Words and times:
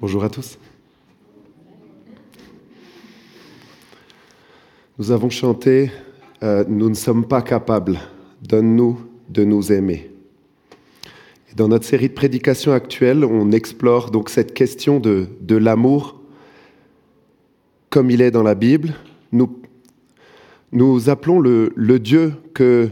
Bonjour 0.00 0.24
à 0.24 0.30
tous. 0.30 0.56
Nous 4.98 5.10
avons 5.10 5.28
chanté 5.28 5.90
euh, 6.42 6.64
Nous 6.66 6.88
ne 6.88 6.94
sommes 6.94 7.28
pas 7.28 7.42
capables, 7.42 7.98
donne-nous 8.40 8.98
de 9.28 9.44
nous 9.44 9.72
aimer. 9.72 10.10
dans 11.54 11.68
notre 11.68 11.84
série 11.84 12.08
de 12.08 12.14
prédications 12.14 12.72
actuelles, 12.72 13.26
on 13.26 13.52
explore 13.52 14.10
donc 14.10 14.30
cette 14.30 14.54
question 14.54 15.00
de, 15.00 15.26
de 15.42 15.56
l'amour 15.56 16.18
comme 17.90 18.10
il 18.10 18.22
est 18.22 18.30
dans 18.30 18.42
la 18.42 18.54
Bible. 18.54 18.94
Nous, 19.32 19.60
nous 20.72 21.10
appelons 21.10 21.40
le, 21.40 21.74
le 21.76 21.98
Dieu 21.98 22.32
que, 22.54 22.88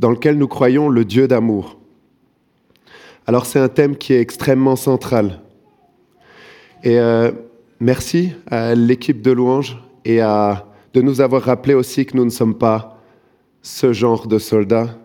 dans 0.00 0.10
lequel 0.10 0.38
nous 0.38 0.48
croyons 0.48 0.88
le 0.88 1.04
Dieu 1.04 1.28
d'amour. 1.28 1.78
Alors 3.28 3.46
c'est 3.46 3.60
un 3.60 3.68
thème 3.68 3.96
qui 3.96 4.12
est 4.12 4.20
extrêmement 4.20 4.74
central 4.74 5.42
et 6.82 6.98
euh, 6.98 7.32
merci 7.80 8.32
à 8.46 8.74
l'équipe 8.74 9.22
de 9.22 9.32
louanges 9.32 9.78
et 10.04 10.20
à, 10.20 10.66
de 10.94 11.02
nous 11.02 11.20
avoir 11.20 11.42
rappelé 11.42 11.74
aussi 11.74 12.06
que 12.06 12.16
nous 12.16 12.24
ne 12.24 12.30
sommes 12.30 12.56
pas 12.56 13.00
ce 13.62 13.92
genre 13.92 14.26
de 14.26 14.38
soldats. 14.38 14.98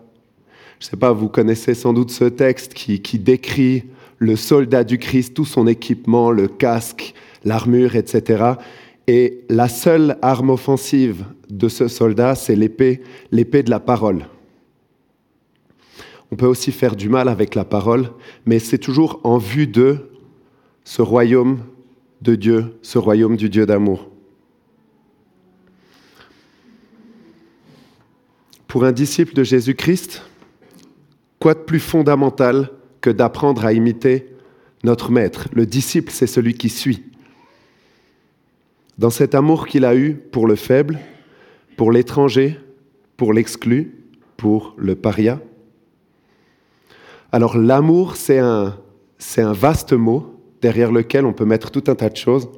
Je 0.78 0.86
ne 0.86 0.90
sais 0.90 0.96
pas, 0.96 1.12
vous 1.12 1.28
connaissez 1.28 1.74
sans 1.74 1.92
doute 1.92 2.10
ce 2.10 2.24
texte 2.24 2.74
qui, 2.74 3.00
qui 3.00 3.18
décrit 3.18 3.84
le 4.18 4.36
soldat 4.36 4.84
du 4.84 4.98
Christ, 4.98 5.34
tout 5.34 5.44
son 5.44 5.66
équipement, 5.66 6.30
le 6.30 6.46
casque, 6.46 7.14
l'armure, 7.44 7.96
etc. 7.96 8.54
Et 9.08 9.40
la 9.48 9.68
seule 9.68 10.16
arme 10.22 10.50
offensive 10.50 11.24
de 11.50 11.68
ce 11.68 11.88
soldat, 11.88 12.34
c'est 12.34 12.54
l'épée, 12.54 13.02
l'épée 13.32 13.62
de 13.62 13.70
la 13.70 13.80
parole. 13.80 14.26
On 16.30 16.36
peut 16.36 16.46
aussi 16.46 16.72
faire 16.72 16.96
du 16.96 17.08
mal 17.08 17.28
avec 17.28 17.54
la 17.54 17.64
parole, 17.64 18.10
mais 18.46 18.58
c'est 18.58 18.78
toujours 18.78 19.20
en 19.24 19.38
vue 19.38 19.66
de 19.66 20.11
ce 20.84 21.02
royaume 21.02 21.60
de 22.20 22.34
Dieu, 22.34 22.78
ce 22.82 22.98
royaume 22.98 23.36
du 23.36 23.48
Dieu 23.48 23.66
d'amour. 23.66 24.08
Pour 28.66 28.84
un 28.84 28.92
disciple 28.92 29.34
de 29.34 29.44
Jésus-Christ, 29.44 30.22
quoi 31.38 31.54
de 31.54 31.60
plus 31.60 31.80
fondamental 31.80 32.70
que 33.00 33.10
d'apprendre 33.10 33.64
à 33.64 33.72
imiter 33.72 34.34
notre 34.82 35.10
Maître? 35.10 35.48
Le 35.52 35.66
disciple, 35.66 36.10
c'est 36.10 36.26
celui 36.26 36.54
qui 36.54 36.68
suit. 36.68 37.04
Dans 38.98 39.10
cet 39.10 39.34
amour 39.34 39.66
qu'il 39.66 39.84
a 39.84 39.96
eu 39.96 40.14
pour 40.14 40.46
le 40.46 40.56
faible, 40.56 41.00
pour 41.76 41.92
l'étranger, 41.92 42.58
pour 43.16 43.32
l'exclu, 43.32 43.98
pour 44.36 44.74
le 44.76 44.94
paria. 44.94 45.40
Alors 47.30 47.56
l'amour, 47.56 48.16
c'est 48.16 48.38
un, 48.38 48.78
c'est 49.18 49.42
un 49.42 49.52
vaste 49.52 49.92
mot 49.92 50.31
derrière 50.62 50.92
lequel 50.92 51.26
on 51.26 51.32
peut 51.32 51.44
mettre 51.44 51.70
tout 51.70 51.84
un 51.88 51.94
tas 51.94 52.08
de 52.08 52.16
choses. 52.16 52.48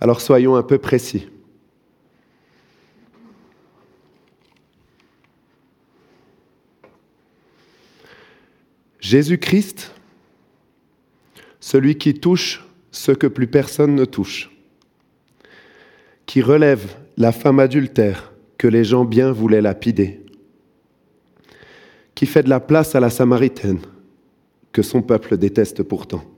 Alors 0.00 0.20
soyons 0.20 0.56
un 0.56 0.62
peu 0.62 0.78
précis. 0.78 1.28
Jésus-Christ, 9.00 9.92
celui 11.58 11.96
qui 11.96 12.14
touche 12.14 12.64
ce 12.90 13.12
que 13.12 13.26
plus 13.26 13.46
personne 13.46 13.94
ne 13.94 14.04
touche, 14.04 14.50
qui 16.26 16.42
relève 16.42 16.96
la 17.16 17.32
femme 17.32 17.60
adultère 17.60 18.32
que 18.56 18.68
les 18.68 18.84
gens 18.84 19.04
bien 19.04 19.32
voulaient 19.32 19.62
lapider, 19.62 20.24
qui 22.14 22.26
fait 22.26 22.42
de 22.42 22.50
la 22.50 22.60
place 22.60 22.94
à 22.94 23.00
la 23.00 23.10
Samaritaine, 23.10 23.80
que 24.72 24.82
son 24.82 25.02
peuple 25.02 25.36
déteste 25.36 25.82
pourtant, 25.82 26.29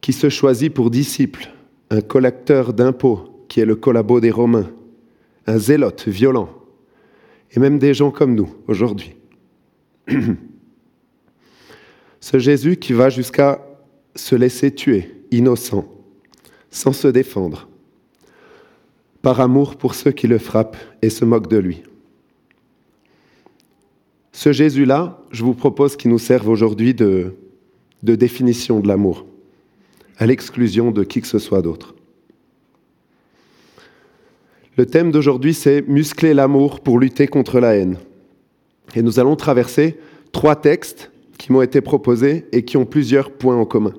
qui 0.00 0.12
se 0.12 0.28
choisit 0.28 0.72
pour 0.72 0.90
disciple 0.90 1.50
un 1.90 2.00
collecteur 2.00 2.72
d'impôts 2.72 3.44
qui 3.48 3.60
est 3.60 3.64
le 3.64 3.76
collabo 3.76 4.20
des 4.20 4.30
Romains, 4.30 4.70
un 5.46 5.58
zélote 5.58 6.08
violent, 6.08 6.48
et 7.52 7.60
même 7.60 7.78
des 7.78 7.94
gens 7.94 8.10
comme 8.10 8.34
nous 8.34 8.54
aujourd'hui. 8.68 9.14
Ce 12.20 12.38
Jésus 12.38 12.76
qui 12.76 12.92
va 12.92 13.08
jusqu'à 13.08 13.66
se 14.14 14.34
laisser 14.34 14.74
tuer, 14.74 15.10
innocent, 15.30 15.84
sans 16.70 16.92
se 16.92 17.08
défendre, 17.08 17.68
par 19.22 19.40
amour 19.40 19.76
pour 19.76 19.94
ceux 19.94 20.12
qui 20.12 20.26
le 20.26 20.38
frappent 20.38 20.76
et 21.02 21.10
se 21.10 21.24
moquent 21.24 21.50
de 21.50 21.58
lui. 21.58 21.82
Ce 24.32 24.52
Jésus-là, 24.52 25.22
je 25.32 25.44
vous 25.44 25.54
propose 25.54 25.96
qu'il 25.96 26.10
nous 26.10 26.18
serve 26.18 26.48
aujourd'hui 26.48 26.94
de, 26.94 27.34
de 28.02 28.14
définition 28.14 28.80
de 28.80 28.88
l'amour, 28.88 29.26
à 30.20 30.26
l'exclusion 30.26 30.92
de 30.92 31.02
qui 31.02 31.22
que 31.22 31.26
ce 31.26 31.38
soit 31.38 31.62
d'autre. 31.62 31.94
Le 34.76 34.86
thème 34.86 35.10
d'aujourd'hui, 35.10 35.54
c'est 35.54 35.82
muscler 35.88 36.34
l'amour 36.34 36.80
pour 36.80 36.98
lutter 36.98 37.26
contre 37.26 37.58
la 37.58 37.74
haine. 37.74 37.96
Et 38.94 39.02
nous 39.02 39.18
allons 39.18 39.34
traverser 39.34 39.98
trois 40.30 40.56
textes 40.56 41.10
qui 41.38 41.52
m'ont 41.52 41.62
été 41.62 41.80
proposés 41.80 42.46
et 42.52 42.64
qui 42.64 42.76
ont 42.76 42.84
plusieurs 42.84 43.32
points 43.32 43.56
en 43.56 43.64
commun. 43.64 43.94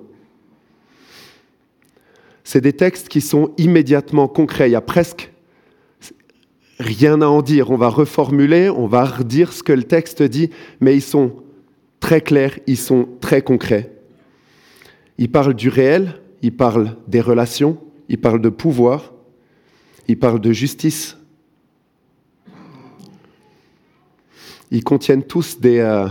C'est 2.44 2.62
des 2.62 2.74
textes 2.74 3.10
qui 3.10 3.22
sont 3.22 3.52
immédiatement 3.58 4.28
concrets. 4.28 4.70
Il 4.70 4.74
y 4.74 4.76
a 4.76 4.82
presque 4.82 5.32
rien 6.80 7.22
à 7.22 7.28
en 7.28 7.42
dire. 7.42 7.72
On 7.72 7.78
va 7.78 7.90
reformuler, 7.90 8.70
on 8.70 8.86
va 8.86 9.06
redire 9.06 9.54
ce 9.54 9.64
que 9.64 9.74
le 9.74 9.84
texte 9.84 10.22
dit, 10.22 10.52
mais 10.82 10.96
ils 10.96 11.02
sont 11.02 11.34
très 12.00 12.22
clairs, 12.22 12.60
ils 12.68 12.78
sont 12.78 13.08
très 13.22 13.42
concrets. 13.42 14.01
Il 15.18 15.32
parle 15.32 15.54
du 15.54 15.70
réel, 15.70 16.22
il 16.42 16.56
parle 16.56 16.98
des 17.08 17.22
relations, 17.22 17.78
il 18.10 18.20
parle 18.20 18.42
de 18.42 18.50
pouvoir, 18.50 19.14
il 20.08 20.18
parle 20.18 20.40
de 20.42 20.52
justice. 20.52 21.18
Ils 24.72 24.84
contiennent 24.84 25.24
tous 25.24 25.60
des, 25.60 25.80
euh, 25.80 26.08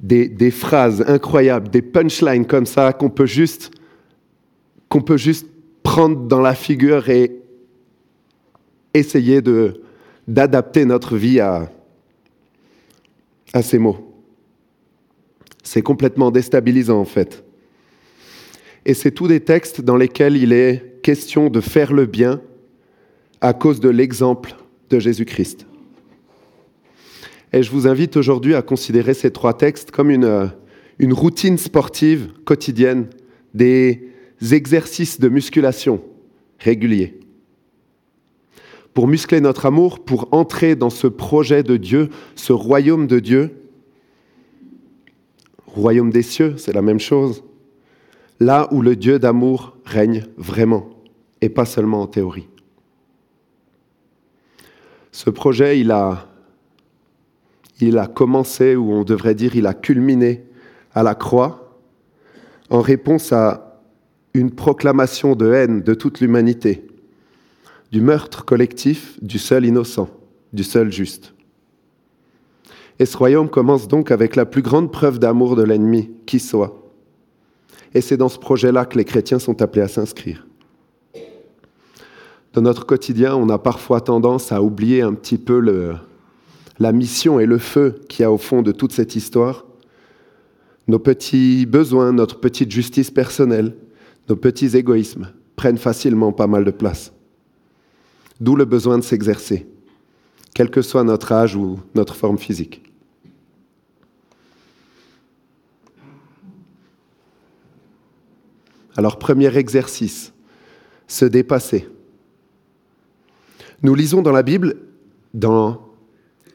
des, 0.00 0.28
des, 0.28 0.50
phrases 0.50 1.04
incroyables, 1.06 1.68
des 1.68 1.82
punchlines 1.82 2.46
comme 2.46 2.66
ça 2.66 2.92
qu'on 2.92 3.10
peut 3.10 3.26
juste 3.26 3.70
peut 5.00 5.16
juste 5.16 5.46
prendre 5.82 6.16
dans 6.26 6.40
la 6.40 6.54
figure 6.54 7.08
et, 7.08 7.42
essayer 8.94 9.42
d'adapter 10.26 10.86
notre 10.86 11.18
vie 11.18 11.38
à, 11.38 11.70
à 13.52 13.60
ces 13.60 13.78
mots. 13.78 14.16
C'est 15.62 15.82
complètement 15.82 16.30
déstabilisant 16.30 16.98
en 16.98 17.04
fait. 17.04 17.44
Et 18.88 18.94
c'est 18.94 19.10
tous 19.10 19.26
des 19.26 19.40
textes 19.40 19.80
dans 19.80 19.96
lesquels 19.96 20.36
il 20.36 20.52
est 20.52 21.00
question 21.02 21.50
de 21.50 21.60
faire 21.60 21.92
le 21.92 22.06
bien 22.06 22.40
à 23.40 23.52
cause 23.52 23.80
de 23.80 23.88
l'exemple 23.88 24.54
de 24.90 25.00
Jésus-Christ. 25.00 25.66
Et 27.52 27.64
je 27.64 27.70
vous 27.72 27.88
invite 27.88 28.16
aujourd'hui 28.16 28.54
à 28.54 28.62
considérer 28.62 29.12
ces 29.12 29.32
trois 29.32 29.58
textes 29.58 29.90
comme 29.90 30.08
une, 30.08 30.52
une 31.00 31.12
routine 31.12 31.58
sportive 31.58 32.28
quotidienne, 32.44 33.06
des 33.54 34.08
exercices 34.52 35.18
de 35.18 35.28
musculation 35.28 36.00
réguliers 36.60 37.18
pour 38.94 39.08
muscler 39.08 39.40
notre 39.40 39.66
amour, 39.66 40.04
pour 40.04 40.28
entrer 40.30 40.76
dans 40.76 40.90
ce 40.90 41.06
projet 41.06 41.62
de 41.62 41.76
Dieu, 41.76 42.08
ce 42.34 42.52
royaume 42.52 43.06
de 43.06 43.18
Dieu. 43.18 43.50
Royaume 45.66 46.10
des 46.10 46.22
cieux, 46.22 46.54
c'est 46.56 46.72
la 46.72 46.80
même 46.80 47.00
chose. 47.00 47.42
Là 48.40 48.68
où 48.70 48.82
le 48.82 48.96
Dieu 48.96 49.18
d'amour 49.18 49.76
règne 49.84 50.26
vraiment, 50.36 50.90
et 51.40 51.48
pas 51.48 51.64
seulement 51.64 52.02
en 52.02 52.06
théorie. 52.06 52.48
Ce 55.12 55.30
projet, 55.30 55.80
il 55.80 55.90
a, 55.90 56.26
il 57.80 57.96
a 57.98 58.06
commencé, 58.06 58.76
ou 58.76 58.92
on 58.92 59.04
devrait 59.04 59.34
dire, 59.34 59.56
il 59.56 59.66
a 59.66 59.74
culminé 59.74 60.44
à 60.94 61.02
la 61.02 61.14
croix, 61.14 61.78
en 62.68 62.80
réponse 62.80 63.32
à 63.32 63.80
une 64.34 64.50
proclamation 64.50 65.34
de 65.34 65.50
haine 65.52 65.82
de 65.82 65.94
toute 65.94 66.20
l'humanité 66.20 66.86
du 67.92 68.00
meurtre 68.00 68.44
collectif 68.44 69.18
du 69.22 69.38
seul 69.38 69.64
innocent, 69.64 70.08
du 70.52 70.64
seul 70.64 70.92
juste. 70.92 71.34
Et 72.98 73.06
ce 73.06 73.16
royaume 73.16 73.48
commence 73.48 73.88
donc 73.88 74.10
avec 74.10 74.36
la 74.36 74.46
plus 74.46 74.62
grande 74.62 74.90
preuve 74.90 75.18
d'amour 75.18 75.56
de 75.56 75.62
l'ennemi 75.62 76.10
qui 76.26 76.40
soit. 76.40 76.85
Et 77.96 78.02
c'est 78.02 78.18
dans 78.18 78.28
ce 78.28 78.38
projet-là 78.38 78.84
que 78.84 78.98
les 78.98 79.06
chrétiens 79.06 79.38
sont 79.38 79.62
appelés 79.62 79.80
à 79.80 79.88
s'inscrire. 79.88 80.46
Dans 82.52 82.60
notre 82.60 82.84
quotidien, 82.84 83.34
on 83.34 83.48
a 83.48 83.56
parfois 83.56 84.02
tendance 84.02 84.52
à 84.52 84.62
oublier 84.62 85.00
un 85.00 85.14
petit 85.14 85.38
peu 85.38 85.96
la 86.78 86.92
mission 86.92 87.40
et 87.40 87.46
le 87.46 87.56
feu 87.56 88.02
qu'il 88.10 88.20
y 88.20 88.26
a 88.26 88.30
au 88.30 88.36
fond 88.36 88.60
de 88.60 88.70
toute 88.70 88.92
cette 88.92 89.16
histoire. 89.16 89.64
Nos 90.88 90.98
petits 90.98 91.64
besoins, 91.64 92.12
notre 92.12 92.38
petite 92.38 92.70
justice 92.70 93.10
personnelle, 93.10 93.74
nos 94.28 94.36
petits 94.36 94.76
égoïsmes 94.76 95.32
prennent 95.56 95.78
facilement 95.78 96.32
pas 96.32 96.46
mal 96.46 96.66
de 96.66 96.72
place. 96.72 97.14
D'où 98.40 98.56
le 98.56 98.66
besoin 98.66 98.98
de 98.98 99.04
s'exercer, 99.04 99.66
quel 100.54 100.68
que 100.68 100.82
soit 100.82 101.02
notre 101.02 101.32
âge 101.32 101.56
ou 101.56 101.80
notre 101.94 102.14
forme 102.14 102.36
physique. 102.36 102.85
Alors 108.96 109.18
premier 109.18 109.54
exercice, 109.56 110.32
se 111.06 111.24
dépasser. 111.24 111.86
Nous 113.82 113.94
lisons 113.94 114.22
dans 114.22 114.32
la 114.32 114.42
Bible, 114.42 114.76
dans 115.34 115.82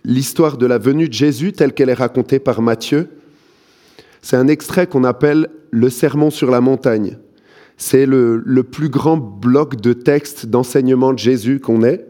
l'histoire 0.04 0.58
de 0.58 0.66
la 0.66 0.78
venue 0.78 1.08
de 1.08 1.14
Jésus 1.14 1.54
telle 1.54 1.74
qu'elle 1.74 1.90
est 1.90 1.94
racontée 1.94 2.40
par 2.40 2.62
Matthieu, 2.62 3.10
c'est 4.22 4.38
un 4.38 4.48
extrait 4.48 4.88
qu'on 4.88 5.04
appelle 5.04 5.50
le 5.72 5.90
Sermon 5.90 6.30
sur 6.30 6.52
la 6.52 6.62
montagne. 6.62 7.18
C'est 7.78 8.06
le, 8.06 8.44
plus 8.64 8.90
grand 8.90 9.18
bloc 9.18 9.82
de 9.82 9.94
texte 9.94 10.46
d'enseignement 10.46 11.14
de 11.14 11.20
Jésus 11.20 11.60
qu'on 11.60 11.84
ait. 11.84 12.06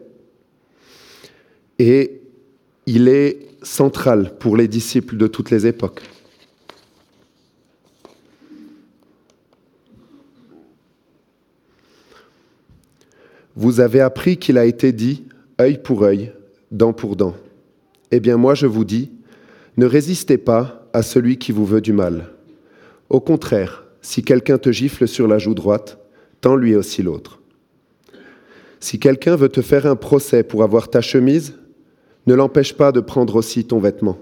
Et 1.79 2.21
il 2.85 3.07
est 3.07 3.47
central 3.63 4.35
pour 4.39 4.57
les 4.57 4.67
disciples 4.67 5.15
de 5.15 5.27
toutes 5.27 5.51
les 5.51 5.65
époques. 5.67 6.01
Vous 13.61 13.79
avez 13.79 13.99
appris 13.99 14.37
qu'il 14.37 14.57
a 14.57 14.65
été 14.65 14.91
dit 14.91 15.23
œil 15.61 15.83
pour 15.83 16.01
œil, 16.01 16.31
dent 16.71 16.93
pour 16.93 17.15
dent. 17.15 17.35
Eh 18.09 18.19
bien 18.19 18.35
moi 18.35 18.55
je 18.55 18.65
vous 18.65 18.83
dis, 18.83 19.11
ne 19.77 19.85
résistez 19.85 20.39
pas 20.39 20.89
à 20.93 21.03
celui 21.03 21.37
qui 21.37 21.51
vous 21.51 21.67
veut 21.67 21.79
du 21.79 21.93
mal. 21.93 22.31
Au 23.11 23.19
contraire, 23.19 23.83
si 24.01 24.23
quelqu'un 24.23 24.57
te 24.57 24.71
gifle 24.71 25.07
sur 25.07 25.27
la 25.27 25.37
joue 25.37 25.53
droite, 25.53 25.99
tends 26.41 26.55
lui 26.55 26.75
aussi 26.75 27.03
l'autre. 27.03 27.39
Si 28.79 28.97
quelqu'un 28.97 29.35
veut 29.35 29.49
te 29.49 29.61
faire 29.61 29.85
un 29.85 29.95
procès 29.95 30.41
pour 30.41 30.63
avoir 30.63 30.89
ta 30.89 31.01
chemise, 31.01 31.53
ne 32.25 32.33
l'empêche 32.33 32.73
pas 32.73 32.91
de 32.91 32.99
prendre 32.99 33.35
aussi 33.35 33.63
ton 33.65 33.77
vêtement. 33.77 34.17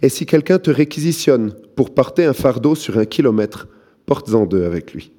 Et 0.00 0.08
si 0.08 0.24
quelqu'un 0.24 0.58
te 0.58 0.70
réquisitionne 0.70 1.52
pour 1.76 1.92
porter 1.92 2.24
un 2.24 2.32
fardeau 2.32 2.74
sur 2.74 2.96
un 2.96 3.04
kilomètre, 3.04 3.68
porte-en 4.06 4.46
deux 4.46 4.64
avec 4.64 4.94
lui. 4.94 5.12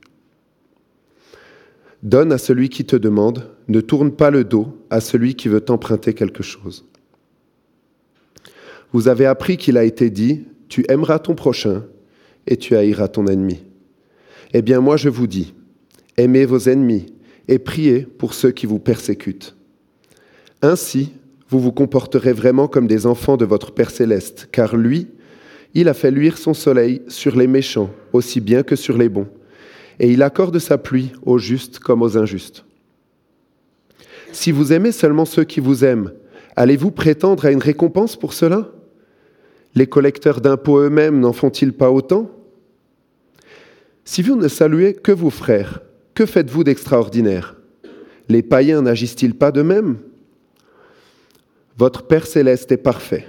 Donne 2.03 2.33
à 2.33 2.37
celui 2.37 2.69
qui 2.69 2.85
te 2.85 2.95
demande, 2.95 3.49
ne 3.69 3.81
tourne 3.81 4.11
pas 4.11 4.29
le 4.29 4.43
dos 4.43 4.77
à 4.89 4.99
celui 4.99 5.35
qui 5.35 5.47
veut 5.47 5.61
t'emprunter 5.61 6.13
quelque 6.13 6.43
chose. 6.43 6.85
Vous 8.91 9.07
avez 9.07 9.25
appris 9.25 9.57
qu'il 9.57 9.77
a 9.77 9.85
été 9.85 10.09
dit, 10.09 10.45
tu 10.67 10.85
aimeras 10.89 11.19
ton 11.19 11.33
prochain 11.33 11.85
et 12.45 12.57
tu 12.57 12.75
haïras 12.75 13.07
ton 13.07 13.25
ennemi. 13.27 13.63
Eh 14.53 14.61
bien 14.61 14.81
moi 14.81 14.97
je 14.97 15.09
vous 15.09 15.27
dis, 15.27 15.53
aimez 16.17 16.45
vos 16.45 16.59
ennemis 16.59 17.07
et 17.47 17.57
priez 17.57 18.01
pour 18.01 18.33
ceux 18.33 18.51
qui 18.51 18.65
vous 18.65 18.79
persécutent. 18.79 19.55
Ainsi, 20.61 21.13
vous 21.49 21.59
vous 21.59 21.71
comporterez 21.71 22.33
vraiment 22.33 22.67
comme 22.67 22.87
des 22.87 23.05
enfants 23.05 23.37
de 23.37 23.45
votre 23.45 23.73
Père 23.73 23.91
céleste, 23.91 24.49
car 24.51 24.75
lui, 24.75 25.07
il 25.73 25.87
a 25.87 25.93
fait 25.93 26.11
luire 26.11 26.37
son 26.37 26.53
soleil 26.53 27.01
sur 27.07 27.35
les 27.35 27.47
méchants 27.47 27.89
aussi 28.11 28.41
bien 28.41 28.63
que 28.63 28.75
sur 28.75 28.97
les 28.97 29.09
bons, 29.09 29.27
et 29.99 30.11
il 30.11 30.23
accorde 30.23 30.57
sa 30.59 30.77
pluie 30.77 31.11
aux 31.23 31.37
justes 31.37 31.79
comme 31.79 32.01
aux 32.01 32.17
injustes. 32.17 32.65
Si 34.31 34.51
vous 34.51 34.73
aimez 34.73 34.91
seulement 34.91 35.25
ceux 35.25 35.43
qui 35.43 35.59
vous 35.59 35.83
aiment, 35.85 36.11
allez-vous 36.55 36.91
prétendre 36.91 37.45
à 37.45 37.51
une 37.51 37.59
récompense 37.59 38.15
pour 38.15 38.33
cela? 38.33 38.71
Les 39.75 39.87
collecteurs 39.87 40.41
d'impôts 40.41 40.79
eux-mêmes 40.79 41.19
n'en 41.19 41.33
font-ils 41.33 41.73
pas 41.73 41.91
autant? 41.91 42.31
Si 44.05 44.21
vous 44.21 44.35
ne 44.35 44.47
saluez 44.47 44.93
que 44.93 45.11
vos 45.11 45.29
frères, 45.29 45.81
que 46.13 46.25
faites-vous 46.25 46.63
d'extraordinaire? 46.63 47.55
Les 48.29 48.41
païens 48.41 48.81
n'agissent-ils 48.81 49.35
pas 49.35 49.51
de 49.51 49.61
même? 49.61 49.97
Votre 51.77 52.03
Père 52.03 52.27
céleste 52.27 52.71
est 52.71 52.77
parfait. 52.77 53.25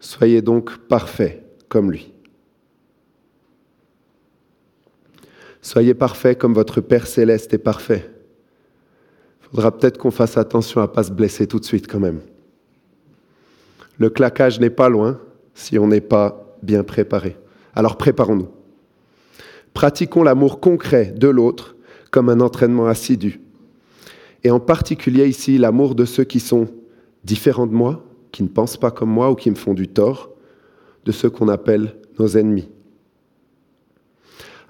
Soyez 0.00 0.42
donc 0.42 0.78
parfaits 0.88 1.44
comme 1.68 1.90
lui. 1.90 2.12
Soyez 5.68 5.92
parfaits 5.92 6.38
comme 6.38 6.54
votre 6.54 6.80
Père 6.80 7.06
céleste 7.06 7.52
est 7.52 7.58
parfait. 7.58 8.08
Il 9.42 9.48
faudra 9.50 9.70
peut-être 9.70 9.98
qu'on 9.98 10.10
fasse 10.10 10.38
attention 10.38 10.80
à 10.80 10.84
ne 10.84 10.92
pas 10.92 11.02
se 11.02 11.12
blesser 11.12 11.46
tout 11.46 11.60
de 11.60 11.64
suite 11.66 11.86
quand 11.86 12.00
même. 12.00 12.20
Le 13.98 14.08
claquage 14.08 14.60
n'est 14.60 14.70
pas 14.70 14.88
loin, 14.88 15.20
si 15.52 15.78
on 15.78 15.86
n'est 15.86 16.00
pas 16.00 16.56
bien 16.62 16.84
préparé. 16.84 17.36
Alors 17.74 17.98
préparons-nous. 17.98 18.48
Pratiquons 19.74 20.22
l'amour 20.22 20.58
concret 20.58 21.12
de 21.14 21.28
l'autre 21.28 21.76
comme 22.10 22.30
un 22.30 22.40
entraînement 22.40 22.86
assidu. 22.86 23.38
Et 24.44 24.50
en 24.50 24.60
particulier 24.60 25.26
ici, 25.26 25.58
l'amour 25.58 25.94
de 25.94 26.06
ceux 26.06 26.24
qui 26.24 26.40
sont 26.40 26.68
différents 27.24 27.66
de 27.66 27.74
moi, 27.74 28.06
qui 28.32 28.42
ne 28.42 28.48
pensent 28.48 28.78
pas 28.78 28.90
comme 28.90 29.10
moi 29.10 29.30
ou 29.30 29.34
qui 29.34 29.50
me 29.50 29.54
font 29.54 29.74
du 29.74 29.86
tort, 29.86 30.30
de 31.04 31.12
ceux 31.12 31.28
qu'on 31.28 31.48
appelle 31.48 31.94
nos 32.18 32.38
ennemis. 32.38 32.70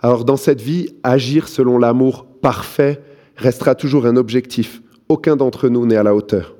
Alors 0.00 0.24
dans 0.24 0.36
cette 0.36 0.60
vie, 0.60 0.88
agir 1.02 1.48
selon 1.48 1.78
l'amour 1.78 2.26
parfait 2.40 3.02
restera 3.36 3.74
toujours 3.74 4.06
un 4.06 4.16
objectif. 4.16 4.82
Aucun 5.08 5.36
d'entre 5.36 5.68
nous 5.68 5.86
n'est 5.86 5.96
à 5.96 6.02
la 6.02 6.14
hauteur. 6.14 6.54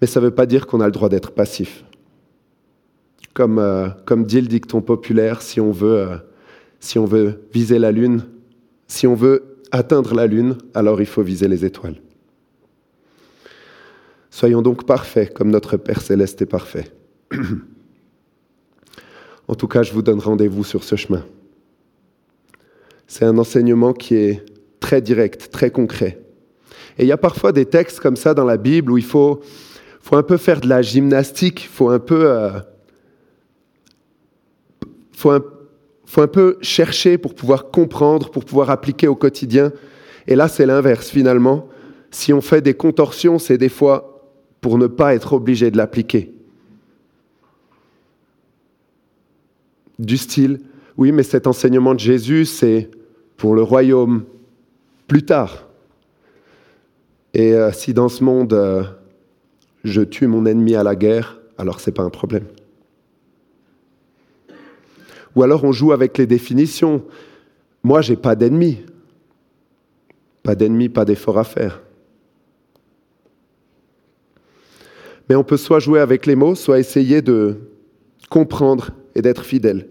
Mais 0.00 0.06
ça 0.06 0.20
ne 0.20 0.26
veut 0.26 0.34
pas 0.34 0.46
dire 0.46 0.66
qu'on 0.66 0.80
a 0.80 0.86
le 0.86 0.92
droit 0.92 1.08
d'être 1.08 1.32
passif 1.32 1.84
comme, 3.38 3.60
euh, 3.60 3.88
dit 4.26 4.40
le 4.40 4.48
dicton 4.48 4.80
populaire, 4.80 5.42
si 5.42 5.60
on, 5.60 5.70
veut, 5.70 5.98
euh, 5.98 6.16
si 6.80 6.98
on 6.98 7.04
veut 7.04 7.42
viser 7.54 7.78
la 7.78 7.92
Lune, 7.92 8.24
si 8.88 9.06
on 9.06 9.14
veut 9.14 9.58
atteindre 9.70 10.12
la 10.12 10.26
Lune, 10.26 10.58
alors 10.74 11.00
il 11.00 11.06
faut 11.06 11.22
viser 11.22 11.46
les 11.46 11.64
étoiles. 11.64 12.00
Soyons 14.30 14.60
donc 14.60 14.86
parfaits 14.86 15.32
comme 15.32 15.50
notre 15.50 15.76
Père 15.76 16.00
céleste 16.00 16.42
est 16.42 16.46
parfait. 16.46 16.90
en 19.46 19.54
tout 19.54 19.68
cas, 19.68 19.84
je 19.84 19.92
vous 19.92 20.02
donne 20.02 20.18
rendez-vous 20.18 20.64
sur 20.64 20.82
ce 20.82 20.96
chemin. 20.96 21.24
C'est 23.08 23.24
un 23.24 23.38
enseignement 23.38 23.94
qui 23.94 24.14
est 24.14 24.44
très 24.80 25.00
direct, 25.00 25.50
très 25.50 25.70
concret. 25.70 26.20
Et 26.98 27.04
il 27.04 27.08
y 27.08 27.12
a 27.12 27.16
parfois 27.16 27.52
des 27.52 27.64
textes 27.64 28.00
comme 28.00 28.16
ça 28.16 28.34
dans 28.34 28.44
la 28.44 28.58
Bible 28.58 28.92
où 28.92 28.98
il 28.98 29.04
faut, 29.04 29.40
faut 30.00 30.16
un 30.16 30.22
peu 30.22 30.36
faire 30.36 30.60
de 30.60 30.68
la 30.68 30.82
gymnastique, 30.82 31.64
il 31.64 31.68
faut 31.68 31.88
un 31.88 31.98
peu 31.98 32.30
euh, 32.30 32.50
faut 35.12 35.30
un, 35.30 35.42
faut 36.04 36.20
un 36.20 36.28
peu 36.28 36.58
chercher 36.60 37.16
pour 37.16 37.34
pouvoir 37.34 37.70
comprendre, 37.70 38.30
pour 38.30 38.44
pouvoir 38.44 38.68
appliquer 38.68 39.08
au 39.08 39.16
quotidien. 39.16 39.72
Et 40.26 40.36
là, 40.36 40.46
c'est 40.46 40.66
l'inverse 40.66 41.08
finalement. 41.08 41.66
Si 42.10 42.34
on 42.34 42.42
fait 42.42 42.60
des 42.60 42.74
contorsions, 42.74 43.38
c'est 43.38 43.58
des 43.58 43.70
fois 43.70 44.30
pour 44.60 44.76
ne 44.76 44.86
pas 44.86 45.14
être 45.14 45.32
obligé 45.32 45.70
de 45.70 45.78
l'appliquer. 45.78 46.34
Du 49.98 50.18
style, 50.18 50.60
oui, 50.98 51.10
mais 51.10 51.22
cet 51.22 51.46
enseignement 51.46 51.94
de 51.94 52.00
Jésus, 52.00 52.44
c'est 52.44 52.90
pour 53.38 53.54
le 53.54 53.62
royaume 53.62 54.24
plus 55.06 55.24
tard. 55.24 55.66
Et 57.32 57.54
euh, 57.54 57.72
si 57.72 57.94
dans 57.94 58.10
ce 58.10 58.22
monde, 58.22 58.52
euh, 58.52 58.82
je 59.84 60.02
tue 60.02 60.26
mon 60.26 60.44
ennemi 60.44 60.74
à 60.74 60.82
la 60.82 60.94
guerre, 60.94 61.40
alors 61.56 61.80
ce 61.80 61.88
n'est 61.88 61.94
pas 61.94 62.02
un 62.02 62.10
problème. 62.10 62.44
Ou 65.34 65.42
alors 65.42 65.64
on 65.64 65.72
joue 65.72 65.92
avec 65.92 66.18
les 66.18 66.26
définitions. 66.26 67.04
Moi, 67.84 68.02
j'ai 68.02 68.16
pas 68.16 68.34
d'ennemi. 68.34 68.84
Pas 70.42 70.56
d'ennemi, 70.56 70.88
pas 70.88 71.04
d'effort 71.04 71.38
à 71.38 71.44
faire. 71.44 71.80
Mais 75.28 75.36
on 75.36 75.44
peut 75.44 75.56
soit 75.56 75.78
jouer 75.78 76.00
avec 76.00 76.26
les 76.26 76.34
mots, 76.34 76.54
soit 76.54 76.80
essayer 76.80 77.22
de 77.22 77.56
comprendre 78.30 78.90
et 79.14 79.22
d'être 79.22 79.44
fidèle 79.44 79.88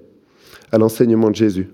à 0.71 0.77
l'enseignement 0.77 1.29
de 1.29 1.35
Jésus. 1.35 1.69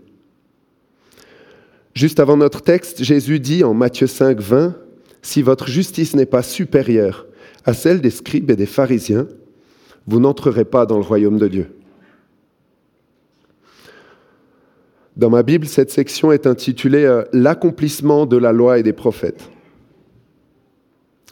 Juste 1.93 2.19
avant 2.19 2.37
notre 2.37 2.61
texte, 2.61 3.03
Jésus 3.03 3.39
dit 3.39 3.63
en 3.63 3.73
Matthieu 3.73 4.07
5, 4.07 4.39
20, 4.39 4.75
Si 5.21 5.41
votre 5.41 5.67
justice 5.67 6.15
n'est 6.15 6.25
pas 6.25 6.41
supérieure 6.41 7.27
à 7.65 7.73
celle 7.73 8.01
des 8.01 8.09
scribes 8.09 8.49
et 8.49 8.55
des 8.55 8.65
pharisiens, 8.65 9.27
vous 10.07 10.19
n'entrerez 10.19 10.65
pas 10.65 10.85
dans 10.85 10.97
le 10.97 11.03
royaume 11.03 11.37
de 11.37 11.47
Dieu. 11.47 11.75
Dans 15.15 15.29
ma 15.29 15.43
Bible, 15.43 15.67
cette 15.67 15.91
section 15.91 16.31
est 16.31 16.47
intitulée 16.47 17.05
euh, 17.05 17.23
L'accomplissement 17.31 18.25
de 18.25 18.37
la 18.37 18.51
loi 18.51 18.79
et 18.79 18.83
des 18.83 18.93
prophètes. 18.93 19.49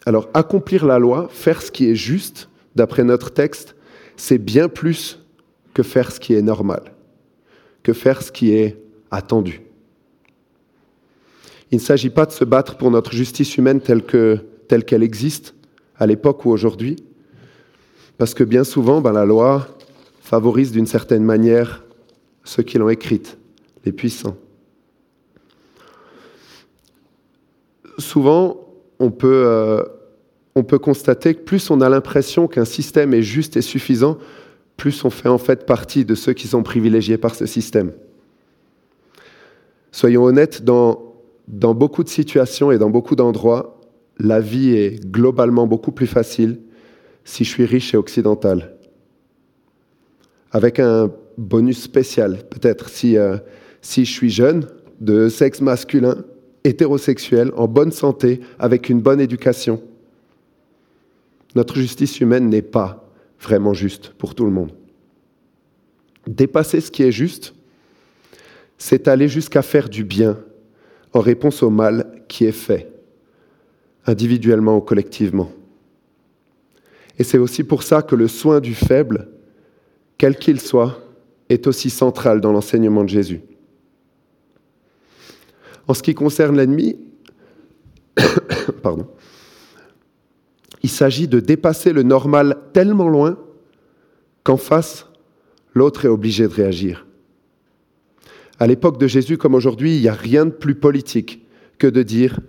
Alors, 0.06 0.30
accomplir 0.36 0.86
la 0.86 1.00
loi, 1.00 1.27
faire 1.32 1.62
ce 1.62 1.72
qui 1.72 1.89
est 1.89 1.96
juste, 1.96 2.50
d'après 2.75 3.03
notre 3.03 3.32
texte, 3.32 3.75
c'est 4.15 4.38
bien 4.38 4.70
plus 4.70 5.20
que 5.74 5.82
faire 5.82 6.12
ce 6.12 6.20
qui 6.20 6.36
est 6.36 6.41
normal, 6.44 6.94
que 7.82 7.94
faire 7.94 8.22
ce 8.22 8.32
qui 8.32 8.53
est 8.53 8.77
attendu. 9.10 9.62
Il 11.72 11.78
ne 11.78 11.82
s'agit 11.82 12.10
pas 12.10 12.25
de 12.25 12.32
se 12.32 12.44
battre 12.44 12.75
pour 12.75 12.92
notre 12.92 13.13
justice 13.13 13.58
humaine 13.58 13.80
telle 13.80 14.04
qu'elle 14.04 15.04
existe 15.04 15.56
à 15.98 16.06
l'époque 16.06 16.46
ou 16.46 16.50
aujourd'hui, 16.50 16.98
parce 18.18 18.34
que 18.34 18.44
bien 18.44 18.63
souvent, 18.63 19.01
ben, 19.01 19.13
la 19.13 19.25
loi 19.25 19.68
favorise 20.22 20.72
d'une 20.72 20.86
certaine 20.86 21.24
manière 21.24 21.84
ceux 22.44 22.63
qui 22.63 22.78
l'ont 22.78 22.90
écrite 22.90 23.38
les 23.86 23.92
puissants. 23.92 24.36
Souvent, 27.98 28.68
euh, 29.00 29.84
on 30.56 30.63
peut 30.63 30.80
constater 30.80 31.36
que 31.36 31.42
plus 31.42 31.70
on 31.70 31.82
a 31.82 31.90
l'impression 31.90 32.48
qu'un 32.48 32.66
système 32.66 33.13
est 33.13 33.22
juste 33.22 33.58
et 33.58 33.62
suffisant, 33.62 34.18
plus 34.75 35.06
on 35.06 35.10
fait 35.10 35.30
en 35.30 35.38
fait 35.38 35.66
partie 35.66 36.04
de 36.04 36.16
ceux 36.16 36.34
qui 36.34 36.48
sont 36.48 36.63
privilégiés 36.63 37.18
par 37.18 37.36
ce 37.36 37.46
système. 37.46 37.92
Soyons 39.92 40.24
honnêtes, 40.24 40.63
dans, 40.63 41.11
dans 41.51 41.74
beaucoup 41.74 42.03
de 42.03 42.10
situations 42.10 42.72
et 42.72 42.77
dans 42.77 42.89
beaucoup 42.89 43.15
d'endroits, 43.15 43.79
la 44.17 44.39
vie 44.39 44.74
est 44.74 45.05
globalement 45.05 45.67
beaucoup 45.67 45.91
plus 45.91 46.08
facile 46.08 46.60
si 47.25 47.43
je 47.43 47.50
suis 47.50 47.65
riche 47.65 47.93
et 47.93 47.98
occidental. 47.98 48.77
Avec 50.51 50.79
un 50.79 51.12
bonus 51.38 51.81
spécial, 51.81 52.39
peut-être, 52.50 52.89
si, 52.89 53.17
euh, 53.17 53.38
si 53.81 54.05
je 54.05 54.12
suis 54.12 54.29
jeune, 54.29 54.65
de 55.01 55.29
sexe 55.29 55.62
masculin, 55.62 56.24
hétérosexuel, 56.63 57.51
en 57.55 57.67
bonne 57.67 57.91
santé, 57.91 58.39
avec 58.60 58.89
une 58.89 59.01
bonne 59.01 59.20
éducation. 59.20 59.81
Notre 61.55 61.75
justice 61.75 62.22
humaine 62.22 62.50
n'est 62.50 62.62
pas 62.62 63.10
vraiment 63.39 63.74
juste 63.74 64.13
pour 64.17 64.36
tout 64.36 64.46
le 64.46 64.51
monde. 64.51 64.72
Dépasser 66.27 66.81
ce 66.81 66.91
qui 66.91 67.03
est 67.03 67.12
juste, 67.12 67.55
c'est 68.77 69.08
aller 69.08 69.27
jusqu'à 69.27 69.63
faire 69.63 69.89
du 69.89 70.03
bien 70.03 70.38
en 71.13 71.20
réponse 71.20 71.63
au 71.63 71.70
mal 71.70 72.24
qui 72.27 72.46
est 72.46 72.51
fait, 72.51 72.91
individuellement 74.06 74.77
ou 74.77 74.82
collectivement. 74.82 75.51
Et 77.20 77.24
c'est 77.24 77.38
aussi 77.38 77.63
pour 77.63 77.84
ça 77.84 78.01
que 78.01 78.15
le 78.15 78.27
soin 78.27 78.60
du 78.60 78.74
faible, 78.74 79.30
quel 80.18 80.36
qu'il 80.38 80.60
soit, 80.60 81.00
est 81.50 81.68
aussi 81.68 81.89
central 81.89 82.41
dans 82.41 82.51
l'enseignement 82.51 83.03
de 83.03 83.10
Jésus. 83.10 83.41
En 85.88 85.94
ce 85.94 86.01
qui 86.01 86.15
concerne 86.15 86.56
l'ennemi, 86.56 86.98
il 90.84 90.89
s'agit 90.89 91.27
de 91.27 91.39
dépasser 91.39 91.91
le 91.91 92.03
normal 92.03 92.58
tellement 92.74 93.10
loin 93.10 93.38
qu'en 94.44 94.58
face, 94.58 95.08
l'autre 95.74 96.06
est 96.06 96.10
obligé 96.10 96.48
de 96.48 96.53
réagir. 96.53 97.06
À 98.62 98.68
l'époque 98.68 99.00
de 99.00 99.08
Jésus 99.08 99.39
comme 99.39 99.56
aujourd'hui, 99.56 99.96
il 99.96 100.01
n'y 100.01 100.08
a 100.08 100.13
rien 100.13 100.46
de 100.46 100.51
plus 100.51 100.75
politique 100.75 101.44
que 101.80 101.88
de 101.88 102.03
dire 102.03 102.39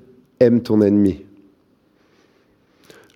aime 0.40 0.62
ton 0.62 0.82
ennemi. 0.82 1.24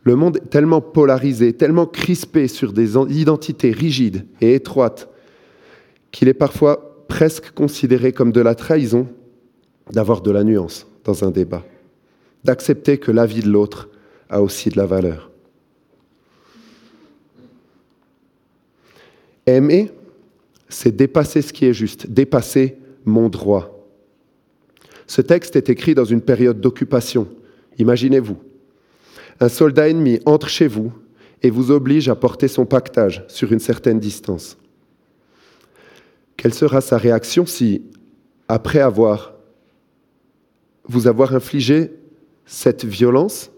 Le 0.03 0.17
monde 0.17 0.39
est 0.39 0.49
tellement 0.49 0.81
polarisé, 0.81 1.53
tellement 1.53 1.85
crispé 1.85 2.49
sur 2.49 2.73
des 2.73 2.95
identités 2.97 3.71
rigides 3.71 4.25
et 4.41 4.55
étroites, 4.55 5.11
qu'il 6.11 6.29
est 6.29 6.33
parfois 6.33 7.05
presque 7.07 7.51
considéré 7.51 8.13
comme 8.13 8.33
de 8.33 8.41
la 8.41 8.55
trahison 8.55 9.07
d'avoir 9.93 10.23
de 10.23 10.31
la 10.31 10.43
nuance 10.43 10.87
dans 11.05 11.23
un 11.23 11.31
débat, 11.31 11.67
d'accepter 12.45 12.97
que 12.97 13.11
l'avis 13.11 13.43
de 13.43 13.51
l'autre 13.51 13.91
a 14.31 14.41
aussi 14.41 14.71
de 14.71 14.79
la 14.79 14.87
valeur. 14.87 15.31
Aimer, 19.45 19.93
c'est 20.71 20.97
dépasser 20.97 21.43
ce 21.43 21.53
qui 21.53 21.67
est 21.67 21.75
juste, 21.75 22.09
dépasser 22.09 22.79
mon 23.07 23.29
droit. 23.29 23.73
Ce 25.07 25.23
texte 25.23 25.57
est 25.57 25.71
écrit 25.71 25.95
dans 25.95 26.05
une 26.05 26.21
période 26.21 26.61
d'occupation. 26.61 27.29
Imaginez-vous, 27.79 28.37
un 29.41 29.49
soldat 29.49 29.89
ennemi 29.89 30.19
entre 30.27 30.49
chez 30.49 30.67
vous 30.67 30.93
et 31.43 31.51
vous 31.51 31.71
oblige 31.71 32.09
à 32.09 32.17
porter 32.17 32.49
son 32.49 32.67
pactage 32.67 33.25
sur 33.29 33.53
une 33.53 33.61
certaine 33.61 34.01
distance. 34.01 34.59
Quelle 36.37 36.55
sera 36.55 36.81
sa 36.81 36.99
réaction 36.99 37.47
si, 37.47 37.83
après 38.49 38.81
avoir 38.81 39.35
vous 40.89 41.09
avoir 41.09 41.35
infligé 41.35 41.93
cette 42.45 42.85
violence, 42.85 43.51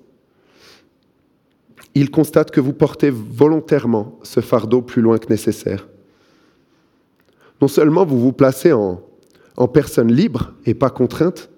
il 1.95 2.11
constate 2.11 2.51
que 2.51 2.61
vous 2.61 2.73
portez 2.73 3.11
volontairement 3.11 4.19
ce 4.23 4.41
fardeau 4.41 4.83
plus 4.83 5.03
loin 5.03 5.19
que 5.19 5.29
nécessaire? 5.29 5.89
Non 7.61 7.69
seulement 7.69 8.07
vous 8.07 8.21
vous 8.21 8.33
placez 8.33 8.73
en, 8.73 9.03
en 9.59 9.67
personne 9.67 10.13
libre 10.13 10.55
et 10.65 10.73
pas 10.73 10.89
contrainte, 10.89 11.51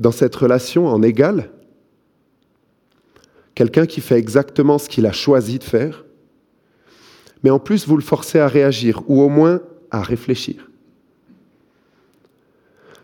dans 0.00 0.10
cette 0.10 0.34
relation 0.34 0.88
en 0.88 1.00
égal, 1.00 1.50
quelqu'un 3.54 3.86
qui 3.86 4.00
fait 4.00 4.18
exactement 4.18 4.78
ce 4.78 4.88
qu'il 4.88 5.06
a 5.06 5.12
choisi 5.12 5.60
de 5.60 5.64
faire, 5.64 6.04
mais 7.44 7.50
en 7.50 7.60
plus 7.60 7.86
vous 7.86 7.96
le 7.96 8.02
forcez 8.02 8.40
à 8.40 8.48
réagir 8.48 9.02
ou 9.06 9.22
au 9.22 9.28
moins 9.28 9.60
à 9.92 10.02
réfléchir. 10.02 10.70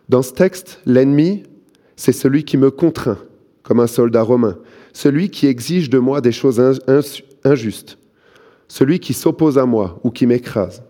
Dans 0.08 0.22
ce 0.22 0.32
texte, 0.32 0.80
l'ennemi, 0.86 1.44
c'est 1.94 2.12
celui 2.12 2.44
qui 2.44 2.56
me 2.56 2.72
contraint, 2.72 3.18
comme 3.62 3.78
un 3.78 3.86
soldat 3.86 4.22
romain, 4.22 4.58
celui 4.92 5.30
qui 5.30 5.46
exige 5.46 5.88
de 5.88 5.98
moi 5.98 6.20
des 6.20 6.32
choses 6.32 6.60
injustes, 7.44 7.98
celui 8.66 8.98
qui 8.98 9.14
s'oppose 9.14 9.56
à 9.56 9.66
moi 9.66 10.00
ou 10.02 10.10
qui 10.10 10.26
m'écrase. 10.26 10.82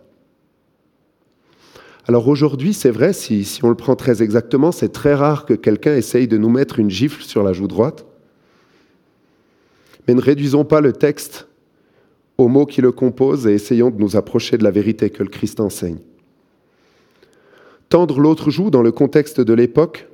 Alors 2.07 2.29
aujourd'hui, 2.29 2.75
c'est 2.75 2.91
vrai, 2.91 3.15
si, 3.15 3.59
on 3.63 3.71
le 3.71 3.75
prend 3.75 3.97
très 3.97 4.23
exactement, 4.23 4.73
c'est 4.73 4.91
très 4.91 5.15
rare 5.15 5.47
que 5.47 5.55
quelqu'un 5.55 5.97
essaye 5.97 6.29
de 6.29 6.37
nous 6.37 6.51
mettre 6.51 6.79
une 6.79 6.91
gifle 6.91 7.23
sur 7.23 7.43
la 7.43 7.55
joue 7.55 7.67
droite. 7.67 8.05
Mais 10.07 10.13
ne 10.13 10.21
réduisons 10.21 10.67
pas 10.67 10.83
le 10.83 10.93
texte 10.93 11.49
aux 12.37 12.49
mots 12.49 12.67
qui 12.67 12.83
le 12.83 12.93
composent 12.93 13.47
et 13.47 13.55
essayons 13.55 13.91
de 13.91 13.99
nous 13.99 14.17
approcher 14.17 14.59
de 14.59 14.65
la 14.65 14.71
vérité 14.71 15.09
que 15.09 15.23
le 15.23 15.31
Christ 15.31 15.61
enseigne. 15.61 15.99
Tendre 17.89 18.21
l'autre 18.21 18.51
joue 18.51 18.71
dans 18.71 18.83
le 18.83 18.93
contexte 18.93 19.41
de 19.41 19.55
l'époque, 19.55 20.09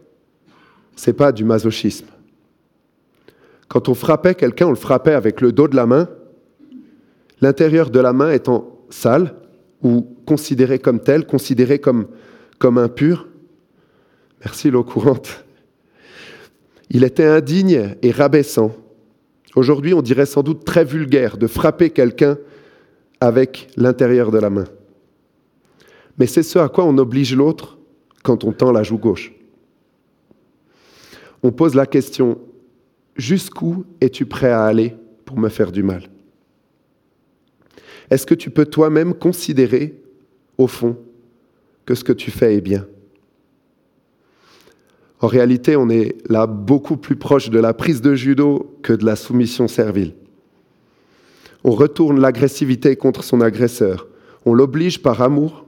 c'est 0.95 1.15
pas 1.15 1.33
du 1.33 1.45
masochisme. 1.45 2.07
Quand 3.67 3.89
on 3.89 3.95
frappait 3.95 4.35
quelqu'un, 4.35 4.67
on 4.67 4.71
le 4.71 4.77
frappait 4.77 5.15
avec 5.15 5.41
le 5.41 5.51
dos 5.51 5.67
de 5.67 5.77
la 5.77 5.87
main, 5.87 6.09
l'intérieur 7.41 7.91
de 7.91 7.99
la 7.99 8.13
main 8.13 8.31
étant 8.31 8.79
sale 8.91 9.40
ou 9.83 10.07
considéré 10.27 10.79
comme 10.79 11.01
tel, 11.01 11.27
considéré 11.27 11.79
comme, 11.79 12.09
comme 12.59 12.79
impur. 12.79 13.29
Merci 14.45 14.71
l'eau 14.71 14.85
courante. 14.85 15.45
Il 16.91 17.05
était 17.05 17.25
indigne 17.25 17.95
et 18.03 18.11
rabaissant 18.11 18.75
Aujourd'hui, 19.57 19.95
on 19.95 20.03
dirait 20.03 20.27
sans 20.27 20.43
doute 20.43 20.65
très 20.65 20.85
vulgaire 20.85 21.37
de 21.37 21.47
frapper 21.47 21.91
quelqu'un 21.91 22.39
avec 23.21 23.69
l'intérieur 23.77 24.31
de 24.31 24.39
la 24.39 24.51
main. 24.51 24.65
Mais 26.19 26.27
c'est 26.27 26.43
ce 26.43 26.59
à 26.59 26.69
quoi 26.69 26.85
on 26.85 26.97
oblige 26.99 27.35
l'autre 27.35 27.79
quand 28.23 28.45
on 28.45 28.53
tend 28.53 28.71
la 28.71 28.83
joue 28.83 28.99
gauche. 28.99 29.33
On 31.43 31.51
pose 31.51 31.75
la 31.75 31.87
question, 31.87 32.39
jusqu'où 33.17 33.85
es-tu 34.01 34.27
prêt 34.27 34.51
à 34.51 34.65
aller 34.65 34.95
pour 35.25 35.39
me 35.39 35.49
faire 35.49 35.73
du 35.73 35.83
mal? 35.83 36.03
Est-ce 38.11 38.27
que 38.27 38.35
tu 38.35 38.51
peux 38.51 38.67
toi-même 38.67 39.15
considérer, 39.15 39.95
au 40.59 40.67
fond, 40.67 40.97
que 41.87 41.95
ce 41.95 42.05
que 42.05 42.13
tu 42.13 42.31
fais 42.31 42.57
est 42.57 42.61
bien? 42.61 42.87
En 45.21 45.27
réalité, 45.27 45.77
on 45.77 45.89
est 45.91 46.17
là 46.29 46.47
beaucoup 46.47 46.97
plus 46.97 47.17
proche 47.17 47.51
de 47.51 47.59
la 47.59 47.75
prise 47.75 48.01
de 48.01 48.15
judo 48.15 48.77
que 48.83 48.93
de 48.93 49.05
la 49.05 49.17
soumission 49.17 49.69
servile. 49.69 50.15
On 51.63 51.73
retourne 51.73 52.21
l'agressivité 52.21 52.97
contre 52.97 53.23
son 53.23 53.43
agresseur. 53.43 54.09
On 54.47 54.55
l'oblige 54.55 55.03
par 55.03 55.21
amour 55.21 55.67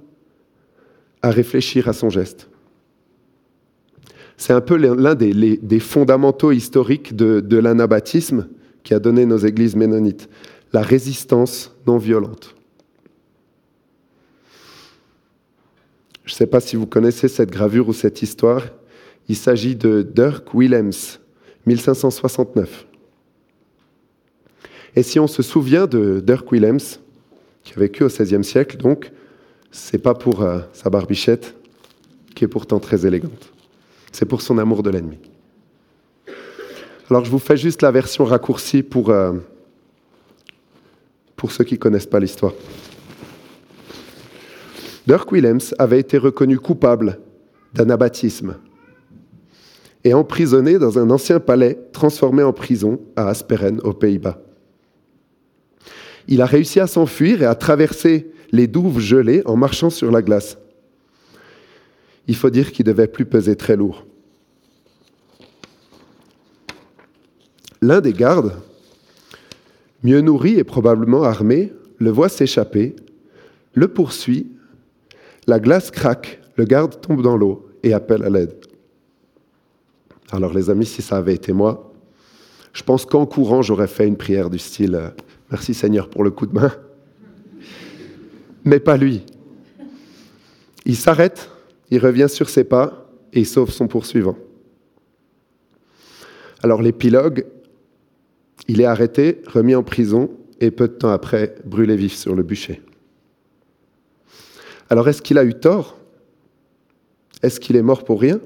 à 1.21 1.31
réfléchir 1.31 1.87
à 1.89 1.93
son 1.93 2.09
geste. 2.09 2.49
C'est 4.39 4.55
un 4.55 4.63
peu 4.63 4.77
l'un 4.77 5.15
des, 5.15 5.79
fondamentaux 5.81 6.51
historiques 6.51 7.15
de, 7.15 7.41
de 7.41 7.57
l'anabaptisme 7.59 8.49
qui 8.83 8.95
a 8.95 8.99
donné 8.99 9.27
nos 9.27 9.37
églises 9.37 9.77
ménonites, 9.77 10.29
la 10.73 10.83
résistance 10.83 11.75
non 11.87 11.99
violente. 11.99 12.55
Je 16.25 16.33
ne 16.33 16.37
sais 16.37 16.47
pas 16.47 16.61
si 16.61 16.77
vous 16.77 16.87
connaissez 16.87 17.29
cette 17.29 17.51
gravure 17.51 17.89
ou 17.89 17.93
cette 17.93 18.23
histoire. 18.23 18.63
Il 19.29 19.37
s'agit 19.37 19.77
de 19.77 20.03
Dirk 20.03 20.55
Willems, 20.55 21.19
1569. 21.67 22.87
Et 24.95 25.03
si 25.03 25.19
on 25.19 25.27
se 25.27 25.43
souvient 25.43 25.87
de 25.87 26.21
Dirk 26.21 26.51
Willems, 26.53 26.99
qui 27.65 27.75
a 27.75 27.81
vécu 27.81 28.05
au 28.05 28.09
XVIe 28.09 28.45
siècle, 28.45 28.77
donc, 28.77 29.13
c'est 29.71 29.99
pas 29.99 30.15
pour 30.15 30.43
euh, 30.43 30.61
sa 30.73 30.91
barbichette, 30.91 31.55
qui 32.35 32.45
est 32.45 32.49
pourtant 32.49 32.79
très 32.79 33.07
élégante. 33.07 33.53
C'est 34.11 34.27
pour 34.27 34.43
son 34.43 34.59
amour 34.59 34.83
de 34.83 34.91
l'ennemi. 34.91 35.19
Alors 37.11 37.25
je 37.25 37.31
vous 37.31 37.39
fais 37.39 37.57
juste 37.57 37.83
la 37.83 37.91
version 37.91 38.25
raccourcie 38.25 38.83
pour, 38.83 39.11
euh, 39.11 39.35
pour 41.43 41.51
ceux 41.51 41.65
qui 41.65 41.75
ne 41.75 41.81
connaissent 41.81 42.07
pas 42.07 42.21
l'histoire. 42.21 42.53
Dirk 45.09 45.33
Willems 45.33 45.75
avait 45.77 45.99
été 45.99 46.17
reconnu 46.17 46.57
coupable 46.57 47.19
d'anabaptisme 47.75 48.59
et 50.05 50.15
emprisonné 50.15 50.79
dans 50.79 51.01
un 51.01 51.11
ancien 51.11 51.41
palais 51.41 51.81
transformé 51.93 52.45
en 52.45 52.53
prison 52.53 53.01
à 53.17 53.27
Asperen, 53.27 53.81
aux 53.83 53.93
Pays-Bas. 53.93 54.41
Il 56.29 56.43
a 56.43 56.47
réussi 56.47 56.79
à 56.79 56.87
s'enfuir 56.87 57.43
et 57.43 57.47
à 57.47 57.57
traverser 57.57 58.31
les 58.53 58.69
douves 58.69 59.01
gelées 59.01 59.43
en 59.45 59.57
marchant 59.57 59.91
sur 59.91 60.13
la 60.13 60.23
glace. 60.23 60.59
Il 62.29 62.37
faut 62.37 62.51
dire 62.51 62.71
qu'il 62.71 62.85
devait 62.85 63.09
plus 63.09 63.27
peser 63.27 63.57
très 63.57 63.75
lourd. 63.75 64.07
L'un 67.81 68.01
des 68.01 68.13
gardes, 68.13 68.55
mieux 70.03 70.21
nourri 70.21 70.59
et 70.59 70.65
probablement 70.65 71.23
armé, 71.23 71.73
le 71.99 72.11
voit 72.11 72.29
s'échapper, 72.29 72.97
le 73.75 73.89
poursuit, 73.89 74.51
la 75.47 75.59
glace 75.59 75.91
craque, 75.91 76.41
le 76.57 76.65
garde 76.65 77.01
tombe 77.01 77.23
dans 77.23 77.37
l'eau 77.37 77.69
et 77.83 77.93
appelle 77.93 78.25
à 78.25 78.31
l'aide. 78.31 78.55
Alors 80.31 80.53
les 80.53 80.71
amis, 80.71 80.87
si 80.87 81.03
ça 81.03 81.17
avait 81.17 81.35
été 81.35 81.53
moi, 81.53 81.93
je 82.73 82.83
pense 82.83 83.05
qu'en 83.05 83.27
courant, 83.27 83.63
j'aurais 83.63 83.87
fait 83.87 84.07
une 84.07 84.17
prière 84.17 84.49
du 84.49 84.59
style 84.59 84.95
euh, 84.95 85.09
Merci 85.53 85.75
Seigneur 85.75 86.09
pour 86.09 86.25
le 86.25 86.31
coup 86.31 86.47
de 86.47 86.55
main. 86.55 86.73
Mais 88.65 88.81
pas 88.81 88.97
lui. 88.97 89.23
Il 90.87 90.97
s'arrête, 90.97 91.51
il 91.91 91.99
revient 91.99 92.29
sur 92.31 92.49
ses 92.49 92.65
pas 92.65 93.11
et 93.35 93.41
il 93.41 93.47
sauve 93.47 93.71
son 93.71 93.87
poursuivant. 93.87 94.39
Alors 96.63 96.81
l'épilogue, 96.81 97.45
il 98.69 98.81
est 98.81 98.85
arrêté, 98.87 99.43
remis 99.47 99.75
en 99.75 99.83
prison 99.83 100.31
et 100.61 100.71
peu 100.71 100.89
de 100.89 100.95
temps 100.95 101.11
après, 101.11 101.57
brûlé 101.65 101.97
vif 101.97 102.15
sur 102.15 102.35
le 102.35 102.43
bûcher. 102.43 102.81
Alors 104.89 105.09
est-ce 105.09 105.23
qu'il 105.23 105.39
a 105.39 105.45
eu 105.45 105.55
tort? 105.55 105.99
Est-ce 107.43 107.59
qu'il 107.59 107.77
est 107.77 107.83
mort 107.83 108.05
pour 108.05 108.21
rien? 108.21 108.41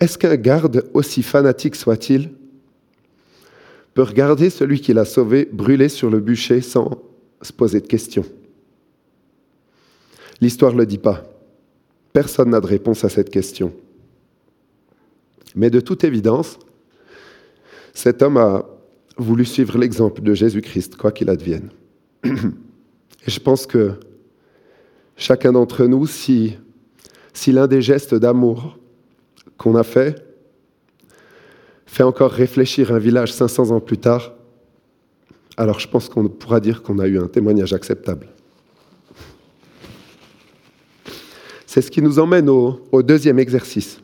Est-ce 0.00 0.18
qu'un 0.18 0.36
garde, 0.36 0.84
aussi 0.92 1.22
fanatique 1.22 1.76
soit-il, 1.76 2.30
peut 3.94 4.02
regarder 4.02 4.50
celui 4.50 4.80
qui 4.80 4.92
l'a 4.92 5.04
sauvé 5.04 5.48
brûler 5.50 5.88
sur 5.88 6.10
le 6.10 6.18
bûcher 6.20 6.60
sans 6.60 7.00
se 7.42 7.52
poser 7.52 7.80
de 7.80 7.86
questions 7.86 8.24
L'histoire 10.40 10.72
ne 10.72 10.78
le 10.78 10.86
dit 10.86 10.98
pas. 10.98 11.22
Personne 12.12 12.50
n'a 12.50 12.60
de 12.60 12.66
réponse 12.66 13.04
à 13.04 13.08
cette 13.08 13.30
question. 13.30 13.72
Mais 15.54 15.70
de 15.70 15.80
toute 15.80 16.02
évidence, 16.02 16.58
cet 17.94 18.22
homme 18.22 18.36
a 18.36 18.66
voulu 19.16 19.44
suivre 19.44 19.78
l'exemple 19.78 20.20
de 20.20 20.34
Jésus-Christ, 20.34 20.96
quoi 20.96 21.12
qu'il 21.12 21.30
advienne. 21.30 21.70
Et 22.24 23.30
je 23.30 23.40
pense 23.40 23.66
que 23.66 23.92
chacun 25.16 25.52
d'entre 25.52 25.86
nous, 25.86 26.06
si, 26.06 26.56
l'un 27.46 27.68
des 27.68 27.80
gestes 27.80 28.14
d'amour 28.14 28.76
qu'on 29.56 29.76
a 29.76 29.84
fait 29.84 30.22
fait 31.86 32.02
encore 32.02 32.32
réfléchir 32.32 32.92
un 32.92 32.98
village 32.98 33.32
500 33.32 33.70
ans 33.70 33.80
plus 33.80 33.98
tard, 33.98 34.32
alors 35.56 35.78
je 35.78 35.86
pense 35.86 36.08
qu'on 36.08 36.26
pourra 36.28 36.58
dire 36.58 36.82
qu'on 36.82 36.98
a 36.98 37.06
eu 37.06 37.20
un 37.20 37.28
témoignage 37.28 37.72
acceptable. 37.72 38.26
C'est 41.66 41.82
ce 41.82 41.90
qui 41.90 42.02
nous 42.02 42.18
emmène 42.18 42.48
au 42.48 43.02
deuxième 43.02 43.38
exercice. 43.38 44.00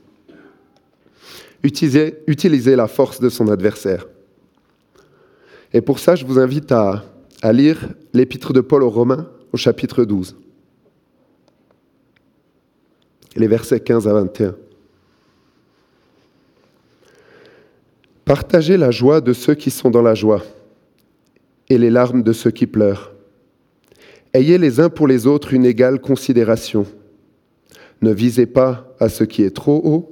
Utiliser, 1.63 2.77
la 2.77 2.89
force 2.89 3.21
de 3.21 3.29
son 3.29 3.49
adversaire. 3.49 4.07
Et 5.73 5.81
pour 5.81 5.99
ça, 5.99 6.17
je 6.17 6.25
vous 6.25 6.39
invite 6.39 6.73
à, 6.73 7.05
à 7.43 7.53
lire 7.53 7.89
l'épître 8.13 8.53
de 8.53 8.61
Paul 8.61 8.83
aux 8.83 8.91
Romains 8.91 9.29
au 9.53 9.57
chapitre 9.57 10.05
12, 10.05 10.37
les 13.37 13.49
versets 13.49 13.81
15 13.81 14.09
à 14.09 14.13
21. 14.13 14.55
Partagez 18.25 18.77
la 18.77 18.91
joie 18.91 19.21
de 19.21 19.33
ceux 19.33 19.55
qui 19.55 19.71
sont 19.71 19.91
dans 19.91 20.03
la 20.03 20.15
joie 20.15 20.43
et 21.69 21.79
les 21.79 21.91
larmes 21.91 22.23
de 22.23 22.33
ceux 22.33 22.51
qui 22.51 22.67
pleurent. 22.67 23.13
Ayez 24.33 24.59
les 24.59 24.79
uns 24.79 24.89
pour 24.89 25.09
les 25.09 25.27
autres 25.27 25.53
une 25.53 25.65
égale 25.65 26.01
considération. 26.01 26.87
Ne 28.03 28.13
visez 28.13 28.47
pas 28.47 28.95
à 29.01 29.09
ce 29.09 29.25
qui 29.25 29.43
est 29.43 29.51
trop 29.51 29.81
haut, 29.85 30.11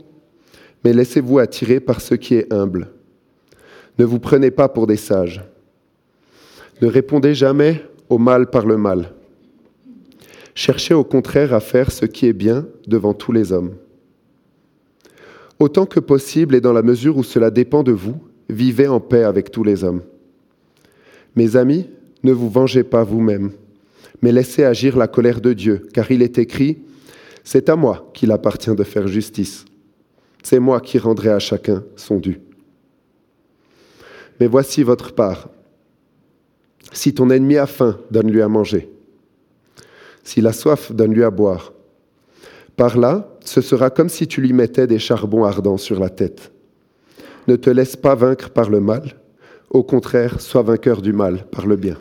mais 0.85 0.93
laissez-vous 0.93 1.39
attirer 1.39 1.81
par 1.81 2.01
ce 2.01 2.15
qui 2.15 2.35
est 2.35 2.53
humble. 2.53 2.89
Ne 3.99 4.05
vous 4.05 4.19
prenez 4.19 4.51
pas 4.51 4.69
pour 4.69 4.87
des 4.87 4.97
sages. 4.97 5.43
Ne 6.81 6.87
répondez 6.87 7.35
jamais 7.35 7.83
au 8.09 8.19
mal 8.19 8.49
par 8.51 8.67
le 8.67 8.77
mal. 8.77 9.13
Cherchez 10.55 10.95
au 10.95 11.05
contraire 11.05 11.53
à 11.53 11.61
faire 11.61 11.91
ce 11.91 12.05
qui 12.05 12.27
est 12.27 12.33
bien 12.33 12.67
devant 12.87 13.14
tous 13.14 13.33
les 13.33 13.53
hommes. 13.53 13.75
Autant 15.59 15.87
que 15.87 16.01
possible 16.01 16.55
et 16.55 16.61
dans 16.61 16.73
la 16.73 16.83
mesure 16.83 17.17
où 17.17 17.25
cela 17.25 17.51
dépend 17.51 17.83
de 17.83 17.93
vous, 17.93 18.17
vivez 18.49 18.87
en 18.87 19.01
paix 19.01 19.25
avec 19.25 19.51
tous 19.51 19.64
les 19.64 19.83
hommes. 19.83 20.03
Mes 21.35 21.57
amis, 21.57 21.88
ne 22.23 22.33
vous 22.33 22.49
vengez 22.49 22.85
pas 22.85 23.05
vous-même, 23.05 23.53
mais 24.23 24.33
laissez 24.33 24.64
agir 24.64 24.97
la 24.97 25.09
colère 25.09 25.41
de 25.41 25.53
Dieu, 25.53 25.87
car 25.93 26.11
il 26.11 26.23
est 26.23 26.38
écrit, 26.38 26.79
C'est 27.45 27.69
à 27.69 27.77
moi 27.77 28.11
qu'il 28.12 28.31
appartient 28.33 28.75
de 28.75 28.85
faire 28.85 29.07
justice. 29.07 29.64
C'est 30.42 30.59
moi 30.59 30.81
qui 30.81 30.98
rendrai 30.98 31.31
à 31.31 31.38
chacun 31.38 31.85
son 31.96 32.16
dû. 32.16 32.40
Mais 34.40 34.46
voici 34.46 34.83
votre 34.83 35.14
part. 35.14 35.48
Si 36.92 37.12
ton 37.12 37.31
ennemi 37.31 37.57
a 37.57 37.66
faim, 37.66 37.98
donne-lui 38.11 38.40
à 38.40 38.48
manger. 38.48 38.90
S'il 40.24 40.46
a 40.46 40.53
soif, 40.53 40.92
donne-lui 40.92 41.24
à 41.24 41.31
boire. 41.31 41.72
Par 42.77 42.96
là, 42.96 43.37
ce 43.44 43.61
sera 43.61 43.90
comme 43.90 44.09
si 44.09 44.27
tu 44.27 44.40
lui 44.40 44.53
mettais 44.53 44.87
des 44.87 44.98
charbons 44.98 45.44
ardents 45.44 45.79
sur 45.79 45.98
la 45.98 46.09
tête. 46.09 46.53
Ne 47.46 47.57
te 47.57 47.70
laisse 47.70 47.96
pas 47.96 48.14
vaincre 48.14 48.51
par 48.51 48.70
le 48.70 48.81
mal, 48.81 49.16
au 49.70 49.83
contraire, 49.83 50.40
sois 50.40 50.62
vainqueur 50.62 51.03
du 51.03 51.12
mal 51.12 51.44
par 51.51 51.66
le 51.66 51.77
bien. 51.77 51.96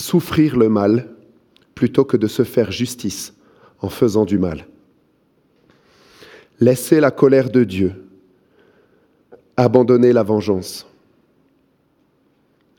Souffrir 0.00 0.56
le 0.56 0.68
mal 0.68 1.08
plutôt 1.74 2.04
que 2.04 2.16
de 2.16 2.26
se 2.26 2.42
faire 2.42 2.70
justice 2.72 3.34
en 3.80 3.88
faisant 3.88 4.24
du 4.24 4.38
mal. 4.38 4.66
Laisser 6.58 7.00
la 7.00 7.10
colère 7.10 7.50
de 7.50 7.64
Dieu, 7.64 7.92
abandonner 9.56 10.12
la 10.12 10.22
vengeance 10.22 10.90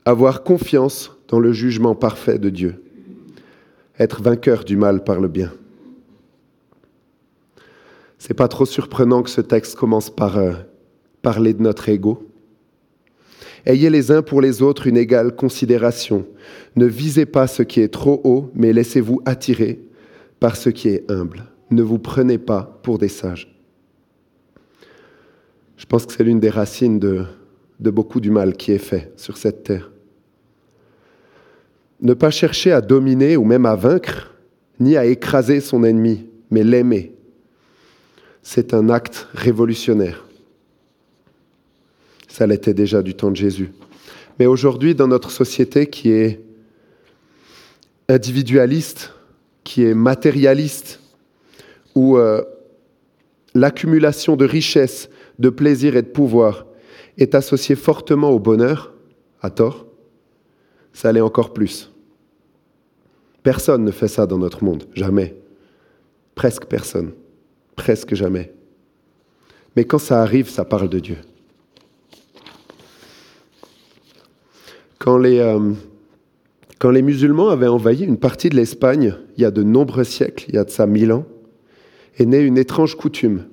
avoir 0.04 0.42
confiance 0.42 1.12
dans 1.28 1.38
le 1.38 1.52
jugement 1.52 1.94
parfait 1.94 2.38
de 2.38 2.50
Dieu, 2.50 2.82
être 3.98 4.22
vainqueur 4.22 4.64
du 4.64 4.76
mal 4.76 5.04
par 5.04 5.20
le 5.20 5.28
bien. 5.28 5.52
C'est 8.18 8.34
pas 8.34 8.48
trop 8.48 8.66
surprenant 8.66 9.22
que 9.22 9.30
ce 9.30 9.40
texte 9.40 9.76
commence 9.76 10.10
par 10.10 10.38
euh, 10.38 10.52
parler 11.22 11.54
de 11.54 11.62
notre 11.62 11.88
ego. 11.88 12.28
Ayez 13.64 13.90
les 13.90 14.10
uns 14.10 14.22
pour 14.22 14.40
les 14.40 14.62
autres 14.62 14.86
une 14.86 14.96
égale 14.96 15.34
considération. 15.36 16.26
Ne 16.74 16.86
visez 16.86 17.26
pas 17.26 17.46
ce 17.46 17.62
qui 17.62 17.80
est 17.80 17.92
trop 17.92 18.20
haut, 18.24 18.50
mais 18.54 18.72
laissez-vous 18.72 19.20
attirer 19.24 19.80
par 20.40 20.56
ce 20.56 20.68
qui 20.70 20.88
est 20.88 21.10
humble. 21.10 21.44
Ne 21.70 21.82
vous 21.82 21.98
prenez 21.98 22.38
pas 22.38 22.80
pour 22.82 22.98
des 22.98 23.08
sages. 23.08 23.54
Je 25.76 25.86
pense 25.86 26.06
que 26.06 26.12
c'est 26.12 26.24
l'une 26.24 26.40
des 26.40 26.50
racines 26.50 26.98
de, 26.98 27.24
de 27.80 27.90
beaucoup 27.90 28.20
du 28.20 28.30
mal 28.30 28.56
qui 28.56 28.72
est 28.72 28.78
fait 28.78 29.12
sur 29.16 29.36
cette 29.36 29.62
terre. 29.64 29.90
Ne 32.00 32.14
pas 32.14 32.30
chercher 32.30 32.72
à 32.72 32.80
dominer 32.80 33.36
ou 33.36 33.44
même 33.44 33.66
à 33.66 33.76
vaincre, 33.76 34.34
ni 34.80 34.96
à 34.96 35.04
écraser 35.06 35.60
son 35.60 35.84
ennemi, 35.84 36.26
mais 36.50 36.64
l'aimer. 36.64 37.14
C'est 38.42 38.74
un 38.74 38.90
acte 38.90 39.28
révolutionnaire. 39.34 40.24
Ça 42.32 42.46
l'était 42.46 42.72
déjà 42.72 43.02
du 43.02 43.14
temps 43.14 43.30
de 43.30 43.36
Jésus. 43.36 43.72
Mais 44.38 44.46
aujourd'hui, 44.46 44.94
dans 44.94 45.06
notre 45.06 45.30
société 45.30 45.88
qui 45.88 46.10
est 46.10 46.40
individualiste, 48.08 49.12
qui 49.64 49.84
est 49.84 49.92
matérialiste, 49.92 51.00
où 51.94 52.16
euh, 52.16 52.42
l'accumulation 53.52 54.34
de 54.34 54.46
richesses, 54.46 55.10
de 55.38 55.50
plaisir 55.50 55.94
et 55.94 56.00
de 56.00 56.06
pouvoir 56.06 56.64
est 57.18 57.34
associée 57.34 57.74
fortement 57.74 58.30
au 58.30 58.38
bonheur, 58.38 58.94
à 59.42 59.50
tort, 59.50 59.84
ça 60.94 61.12
l'est 61.12 61.20
encore 61.20 61.52
plus. 61.52 61.92
Personne 63.42 63.84
ne 63.84 63.90
fait 63.90 64.08
ça 64.08 64.26
dans 64.26 64.38
notre 64.38 64.64
monde, 64.64 64.84
jamais. 64.94 65.36
Presque 66.34 66.64
personne, 66.64 67.12
presque 67.76 68.14
jamais. 68.14 68.54
Mais 69.76 69.84
quand 69.84 69.98
ça 69.98 70.22
arrive, 70.22 70.48
ça 70.48 70.64
parle 70.64 70.88
de 70.88 70.98
Dieu. 70.98 71.18
Quand 75.02 75.18
les, 75.18 75.40
euh, 75.40 75.72
quand 76.78 76.92
les 76.92 77.02
musulmans 77.02 77.48
avaient 77.48 77.66
envahi 77.66 78.04
une 78.04 78.18
partie 78.18 78.50
de 78.50 78.54
l'Espagne, 78.54 79.16
il 79.36 79.42
y 79.42 79.44
a 79.44 79.50
de 79.50 79.64
nombreux 79.64 80.04
siècles, 80.04 80.44
il 80.46 80.54
y 80.54 80.58
a 80.58 80.64
de 80.64 80.70
ça 80.70 80.86
mille 80.86 81.10
ans, 81.10 81.26
est 82.18 82.24
née 82.24 82.38
une 82.38 82.56
étrange 82.56 82.94
coutume. 82.94 83.46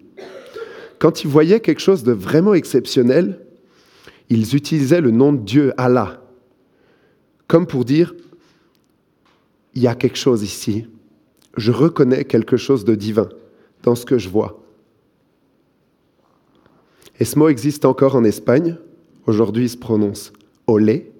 Quand 0.99 1.23
ils 1.23 1.27
voyaient 1.27 1.59
quelque 1.59 1.81
chose 1.81 2.03
de 2.03 2.11
vraiment 2.11 2.53
exceptionnel, 2.53 3.39
ils 4.29 4.55
utilisaient 4.55 5.01
le 5.01 5.09
nom 5.09 5.33
de 5.33 5.39
Dieu, 5.39 5.73
Allah, 5.77 6.21
comme 7.47 7.65
pour 7.65 7.83
dire 7.83 8.13
il 9.73 9.81
y 9.81 9.87
a 9.87 9.95
quelque 9.95 10.19
chose 10.19 10.43
ici. 10.43 10.85
Je 11.57 11.71
reconnais 11.71 12.25
quelque 12.25 12.57
chose 12.57 12.85
de 12.85 12.93
divin 12.93 13.27
dans 13.81 13.95
ce 13.95 14.05
que 14.05 14.19
je 14.19 14.29
vois. 14.29 14.63
Et 17.19 17.25
ce 17.25 17.39
mot 17.39 17.49
existe 17.49 17.85
encore 17.85 18.15
en 18.15 18.23
Espagne. 18.23 18.77
Aujourd'hui, 19.25 19.63
il 19.63 19.69
se 19.69 19.77
prononce 19.77 20.31
olé. 20.67 21.11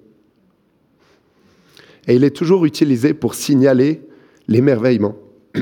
Et 2.06 2.14
il 2.14 2.24
est 2.24 2.34
toujours 2.34 2.64
utilisé 2.64 3.14
pour 3.14 3.34
signaler 3.34 4.02
l'émerveillement. 4.48 5.16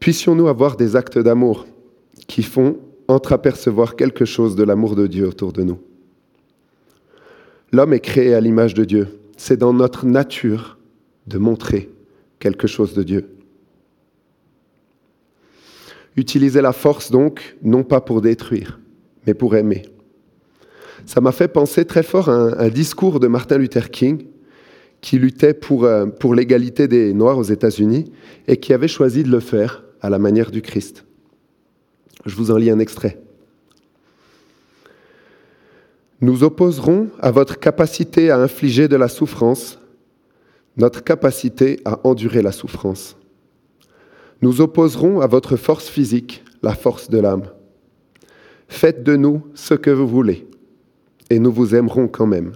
Puissions-nous 0.00 0.48
avoir 0.48 0.76
des 0.76 0.96
actes 0.96 1.18
d'amour 1.18 1.66
qui 2.26 2.42
font 2.42 2.78
entreapercevoir 3.08 3.96
quelque 3.96 4.24
chose 4.24 4.54
de 4.54 4.62
l'amour 4.62 4.94
de 4.94 5.06
Dieu 5.06 5.26
autour 5.26 5.52
de 5.52 5.62
nous. 5.62 5.78
L'homme 7.72 7.92
est 7.92 8.00
créé 8.00 8.34
à 8.34 8.40
l'image 8.40 8.74
de 8.74 8.84
Dieu. 8.84 9.08
C'est 9.36 9.56
dans 9.56 9.72
notre 9.72 10.06
nature 10.06 10.78
de 11.26 11.38
montrer 11.38 11.90
quelque 12.38 12.66
chose 12.66 12.94
de 12.94 13.02
Dieu. 13.02 13.28
Utilisez 16.16 16.60
la 16.60 16.72
force 16.72 17.10
donc, 17.10 17.56
non 17.62 17.84
pas 17.84 18.00
pour 18.00 18.20
détruire, 18.20 18.80
mais 19.26 19.34
pour 19.34 19.54
aimer. 19.54 19.82
Ça 21.06 21.20
m'a 21.20 21.32
fait 21.32 21.48
penser 21.48 21.84
très 21.84 22.02
fort 22.02 22.28
à 22.28 22.62
un, 22.62 22.68
discours 22.68 23.20
de 23.20 23.26
Martin 23.26 23.58
Luther 23.58 23.90
King, 23.90 24.26
qui 25.00 25.18
luttait 25.18 25.54
pour, 25.54 25.84
euh, 25.84 26.06
pour 26.06 26.34
l'égalité 26.34 26.88
des 26.88 27.12
Noirs 27.12 27.38
aux 27.38 27.44
États-Unis 27.44 28.12
et 28.46 28.56
qui 28.56 28.72
avait 28.72 28.88
choisi 28.88 29.22
de 29.22 29.30
le 29.30 29.40
faire 29.40 29.84
à 30.00 30.10
la 30.10 30.18
manière 30.18 30.50
du 30.50 30.62
Christ. 30.62 31.04
Je 32.26 32.34
vous 32.34 32.50
en 32.50 32.56
lis 32.56 32.70
un 32.70 32.78
extrait. 32.78 33.20
Nous 36.20 36.42
opposerons 36.42 37.08
à 37.20 37.30
votre 37.30 37.60
capacité 37.60 38.30
à 38.30 38.38
infliger 38.38 38.88
de 38.88 38.96
la 38.96 39.08
souffrance 39.08 39.78
notre 40.78 41.02
capacité 41.02 41.80
à 41.84 41.98
endurer 42.06 42.40
la 42.40 42.52
souffrance. 42.52 43.16
Nous 44.40 44.60
opposerons 44.60 45.20
à 45.20 45.26
votre 45.26 45.56
force 45.56 45.88
physique 45.88 46.44
la 46.62 46.74
force 46.74 47.10
de 47.10 47.18
l'âme. 47.18 47.50
Faites 48.68 49.02
de 49.02 49.16
nous 49.16 49.42
ce 49.54 49.74
que 49.74 49.90
vous 49.90 50.06
voulez, 50.06 50.46
et 51.30 51.38
nous 51.38 51.52
vous 51.52 51.74
aimerons 51.74 52.08
quand 52.08 52.26
même. 52.26 52.52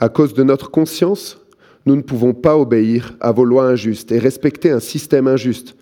À 0.00 0.08
cause 0.08 0.34
de 0.34 0.42
notre 0.42 0.70
conscience, 0.70 1.38
nous 1.86 1.96
ne 1.96 2.02
pouvons 2.02 2.34
pas 2.34 2.56
obéir 2.56 3.16
à 3.20 3.32
vos 3.32 3.44
lois 3.44 3.66
injustes 3.66 4.12
et 4.12 4.18
respecter 4.18 4.70
un 4.70 4.80
système 4.80 5.26
injuste, 5.26 5.76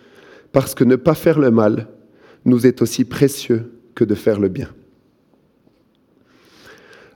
parce 0.53 0.75
que 0.75 0.85
ne 0.85 0.96
pas 0.96 1.14
faire 1.14 1.38
le 1.38 1.51
mal 1.51 1.88
nous 2.44 2.66
est 2.66 2.81
aussi 2.81 3.05
précieux 3.05 3.72
que 3.94 4.05
de 4.05 4.14
faire 4.14 4.38
le 4.38 4.49
bien. 4.49 4.68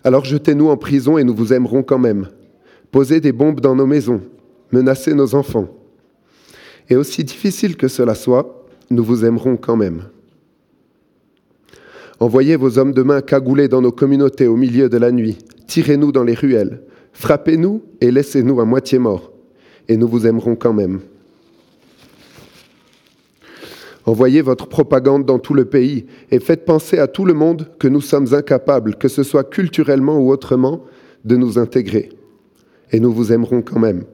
Alors 0.03 0.25
jetez-nous 0.25 0.69
en 0.69 0.77
prison 0.77 1.19
et 1.19 1.25
nous 1.25 1.35
vous 1.35 1.53
aimerons 1.53 1.83
quand 1.83 1.99
même. 1.99 2.29
Posez 2.91 3.21
des 3.21 3.33
bombes 3.33 3.61
dans 3.61 3.77
nos 3.77 3.87
maisons, 3.87 4.23
menacez 4.73 5.15
nos 5.15 5.35
enfants. 5.35 5.69
Et 6.89 6.97
aussi 6.97 7.23
difficile 7.23 7.77
que 7.77 7.87
cela 7.87 8.15
soit, 8.15 8.67
nous 8.91 9.05
vous 9.05 9.25
aimerons 9.25 9.57
quand 9.57 9.77
même. 9.77 10.03
Envoyez 12.21 12.57
vos 12.57 12.79
hommes 12.79 12.93
de 12.93 13.03
main 13.03 13.23
cagoulés 13.23 13.69
dans 13.69 13.81
nos 13.81 13.93
communautés 13.93 14.47
au 14.47 14.57
milieu 14.57 14.91
de 14.91 14.99
la 14.99 15.11
nuit, 15.11 15.39
tirez-nous 15.67 16.13
dans 16.13 16.23
les 16.23 16.35
ruelles, 16.35 16.83
frappez-nous 17.15 17.83
et 18.03 18.11
laissez-nous 18.11 18.61
à 18.61 18.67
moitié 18.67 18.99
morts, 18.99 19.33
et 19.89 19.97
nous 19.97 20.07
vous 20.07 20.27
aimerons 20.27 20.55
quand 20.55 20.75
même. 20.75 21.01
Envoyez 24.05 24.43
votre 24.43 24.67
propagande 24.67 25.25
dans 25.25 25.39
tout 25.39 25.55
le 25.55 25.65
pays 25.65 26.07
et 26.31 26.41
faites 26.41 26.67
penser 26.67 26.99
à 26.99 27.07
tout 27.07 27.25
le 27.25 27.33
monde 27.33 27.69
que 27.79 27.89
nous 27.89 28.01
sommes 28.01 28.35
incapables, 28.35 28.97
que 28.97 29.09
ce 29.09 29.23
soit 29.23 29.45
culturellement 29.45 30.19
ou 30.19 30.31
autrement, 30.31 30.85
de 31.25 31.37
nous 31.37 31.59
intégrer. 31.59 32.11
Et 32.93 33.01
nous 33.01 33.13
vous 33.13 33.33
aimerons 33.33 33.63
quand 33.63 33.79
même. 33.79 34.05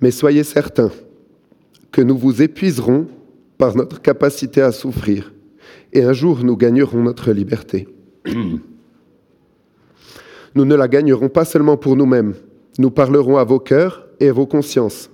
Mais 0.00 0.10
soyez 0.10 0.44
certains 0.44 0.90
que 1.90 2.02
nous 2.02 2.18
vous 2.18 2.42
épuiserons 2.42 3.06
par 3.58 3.74
notre 3.74 4.02
capacité 4.02 4.60
à 4.60 4.70
souffrir, 4.70 5.32
et 5.96 6.04
un 6.04 6.12
jour 6.12 6.44
nous 6.44 6.58
gagnerons 6.58 7.02
notre 7.02 7.32
liberté. 7.32 7.88
nous 10.54 10.64
ne 10.64 10.74
la 10.74 10.88
gagnerons 10.88 11.30
pas 11.30 11.46
seulement 11.46 11.78
pour 11.78 11.96
nous-mêmes, 11.96 12.34
nous 12.78 12.90
parlerons 12.90 13.38
à 13.38 13.44
vos 13.44 13.58
cœurs 13.58 14.06
et 14.20 14.28
à 14.28 14.32
vos 14.32 14.46
consciences 14.46 15.08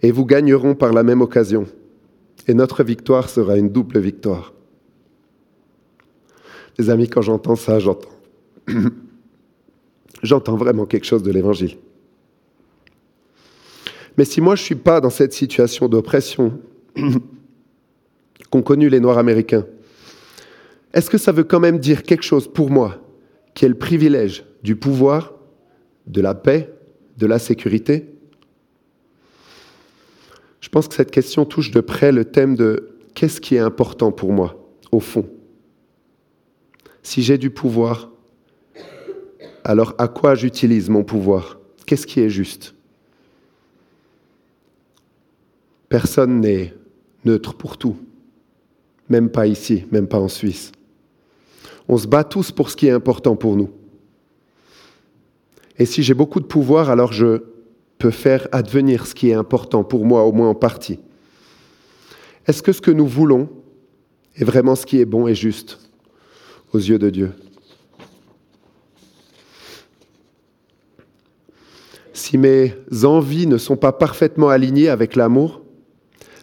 et 0.00 0.12
vous 0.12 0.24
gagnerons 0.24 0.76
par 0.76 0.92
la 0.92 1.02
même 1.02 1.20
occasion. 1.20 1.66
Et 2.46 2.54
notre 2.54 2.84
victoire 2.84 3.28
sera 3.28 3.56
une 3.56 3.70
double 3.70 3.98
victoire. 3.98 4.54
Les 6.78 6.90
amis, 6.90 7.08
quand 7.08 7.22
j'entends 7.22 7.56
ça, 7.56 7.80
j'entends. 7.80 8.08
j'entends 10.22 10.56
vraiment 10.56 10.86
quelque 10.86 11.06
chose 11.06 11.24
de 11.24 11.32
l'Évangile. 11.32 11.76
Mais 14.16 14.24
si 14.24 14.40
moi 14.40 14.54
je 14.54 14.62
ne 14.62 14.66
suis 14.66 14.74
pas 14.76 15.00
dans 15.00 15.10
cette 15.10 15.32
situation 15.32 15.88
d'oppression 15.88 16.60
qu'ont 18.50 18.62
connue 18.62 18.88
les 18.88 19.00
Noirs 19.00 19.18
américains, 19.18 19.66
est-ce 20.94 21.10
que 21.10 21.18
ça 21.18 21.32
veut 21.32 21.44
quand 21.44 21.60
même 21.60 21.78
dire 21.78 22.02
quelque 22.02 22.22
chose 22.22 22.50
pour 22.50 22.70
moi 22.70 23.02
qui 23.54 23.64
est 23.64 23.68
le 23.68 23.78
privilège 23.78 24.44
du 24.62 24.76
pouvoir, 24.76 25.34
de 26.06 26.20
la 26.20 26.34
paix, 26.34 26.72
de 27.16 27.26
la 27.26 27.38
sécurité? 27.38 28.14
Je 30.60 30.68
pense 30.68 30.88
que 30.88 30.94
cette 30.94 31.10
question 31.10 31.44
touche 31.44 31.70
de 31.70 31.80
près 31.80 32.12
le 32.12 32.24
thème 32.24 32.54
de 32.54 32.90
qu'est-ce 33.14 33.40
qui 33.40 33.54
est 33.54 33.60
important 33.60 34.12
pour 34.12 34.32
moi, 34.32 34.56
au 34.92 35.00
fond? 35.00 35.28
Si 37.02 37.22
j'ai 37.22 37.38
du 37.38 37.50
pouvoir, 37.50 38.10
alors 39.64 39.94
à 39.98 40.08
quoi 40.08 40.34
j'utilise 40.34 40.88
mon 40.88 41.04
pouvoir? 41.04 41.58
Qu'est-ce 41.86 42.06
qui 42.06 42.20
est 42.20 42.30
juste? 42.30 42.74
Personne 45.88 46.40
n'est 46.40 46.74
neutre 47.24 47.54
pour 47.54 47.78
tout, 47.78 47.96
même 49.08 49.30
pas 49.30 49.46
ici, 49.46 49.86
même 49.90 50.06
pas 50.06 50.18
en 50.18 50.28
Suisse. 50.28 50.72
On 51.88 51.96
se 51.96 52.06
bat 52.06 52.24
tous 52.24 52.52
pour 52.52 52.70
ce 52.70 52.76
qui 52.76 52.86
est 52.86 52.90
important 52.90 53.34
pour 53.34 53.56
nous. 53.56 53.70
Et 55.78 55.86
si 55.86 56.02
j'ai 56.02 56.14
beaucoup 56.14 56.40
de 56.40 56.46
pouvoir, 56.46 56.90
alors 56.90 57.12
je 57.12 57.42
peut 57.98 58.10
faire 58.10 58.46
advenir 58.52 59.06
ce 59.06 59.14
qui 59.14 59.30
est 59.30 59.34
important 59.34 59.84
pour 59.84 60.06
moi, 60.06 60.24
au 60.24 60.32
moins 60.32 60.48
en 60.48 60.54
partie 60.54 61.00
Est-ce 62.46 62.62
que 62.62 62.72
ce 62.72 62.80
que 62.80 62.90
nous 62.90 63.06
voulons 63.06 63.48
est 64.36 64.44
vraiment 64.44 64.76
ce 64.76 64.86
qui 64.86 65.00
est 65.00 65.04
bon 65.04 65.26
et 65.26 65.34
juste 65.34 65.80
aux 66.72 66.78
yeux 66.78 66.98
de 66.98 67.10
Dieu? 67.10 67.32
Si 72.12 72.36
mes 72.38 72.74
envies 73.04 73.46
ne 73.46 73.58
sont 73.58 73.76
pas 73.76 73.92
parfaitement 73.92 74.48
alignées 74.48 74.88
avec 74.88 75.16
l'amour, 75.16 75.62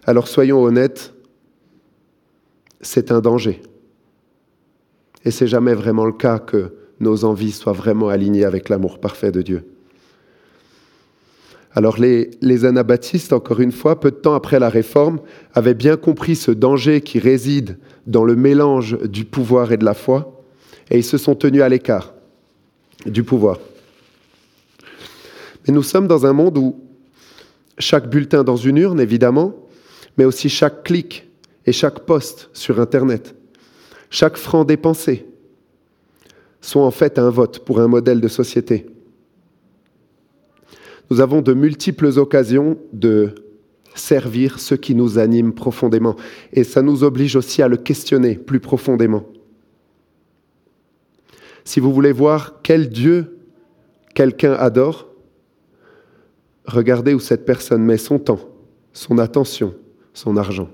alors 0.06 0.28
soyons 0.28 0.62
honnêtes, 0.64 1.14
c'est 2.82 3.12
un 3.12 3.20
danger. 3.20 3.62
Et 5.26 5.32
c'est 5.32 5.48
jamais 5.48 5.74
vraiment 5.74 6.06
le 6.06 6.14
cas 6.14 6.40
que 6.40 6.72
nos 7.00 7.26
envies 7.26 7.52
soient 7.52 7.74
vraiment 7.74 8.10
alignées 8.10 8.46
avec 8.46 8.70
l'amour 8.70 9.00
parfait 9.00 9.32
de 9.32 9.42
Dieu. 9.42 9.66
Alors 11.74 11.98
les, 12.00 12.66
anabaptistes, 12.66 13.34
encore 13.34 13.60
une 13.60 13.74
fois, 13.74 14.00
peu 14.00 14.10
de 14.10 14.16
temps 14.16 14.34
après 14.34 14.60
la 14.60 14.70
Réforme, 14.70 15.20
avaient 15.54 15.74
bien 15.74 15.98
compris 15.98 16.38
ce 16.38 16.52
danger 16.52 17.02
qui 17.02 17.20
réside 17.20 17.78
dans 18.08 18.24
le 18.24 18.38
mélange 18.38 18.98
du 19.04 19.26
pouvoir 19.26 19.74
et 19.74 19.78
de 19.78 19.84
la 19.84 19.94
foi, 19.94 20.42
et 20.90 20.98
ils 20.98 21.04
se 21.04 21.18
sont 21.18 21.36
tenus 21.36 21.62
à 21.62 21.68
l'écart 21.68 22.14
du 23.06 23.24
pouvoir. 23.24 23.60
Mais 25.68 25.74
nous 25.74 25.84
sommes 25.84 26.08
dans 26.08 26.26
un 26.26 26.32
monde 26.32 26.58
où 26.58 26.80
chaque 27.78 28.10
bulletin 28.10 28.46
dans 28.46 28.56
une 28.56 28.78
urne, 28.78 29.02
évidemment, 29.02 29.54
mais 30.18 30.24
aussi 30.24 30.48
chaque 30.48 30.84
clic 30.84 31.28
et 31.66 31.74
chaque 31.74 32.02
poste 32.02 32.50
sur 32.54 32.80
Internet, 32.80 33.36
chaque 34.16 34.38
franc 34.38 34.64
dépensé, 34.64 35.26
sont 36.62 36.80
en 36.80 36.92
fait 36.92 37.20
un 37.20 37.30
vote 37.30 37.60
pour 37.60 37.80
un 37.80 37.88
modèle 37.88 38.22
de 38.22 38.28
société 38.28 38.88
nous 41.10 41.22
avons 41.22 41.42
de 41.42 41.54
multiples 41.54 42.08
occasions 42.18 42.78
de 42.94 43.36
servir 43.94 44.60
ce 44.60 44.76
qui 44.76 44.96
nous 44.96 45.20
anime 45.20 45.54
profondément. 45.54 46.16
Et 46.52 46.64
ça 46.64 46.82
nous 46.82 47.04
oblige 47.04 47.36
aussi 47.36 47.62
à 47.62 47.68
le 47.68 47.78
questionner 47.78 48.36
plus 48.36 48.60
profondément. 48.60 49.24
Si 51.64 51.80
vous 51.80 51.94
voulez 51.94 52.12
voir 52.12 52.60
quel 52.64 52.90
Dieu 52.90 53.38
quelqu'un 54.14 54.54
adore, 54.54 55.08
regardez 56.66 57.14
où 57.14 57.20
cette 57.20 57.46
personne 57.46 57.84
met 57.84 57.98
son 57.98 58.20
temps, 58.20 58.40
son 58.94 59.18
attention, 59.18 59.74
son 60.14 60.38
argent. 60.38 60.70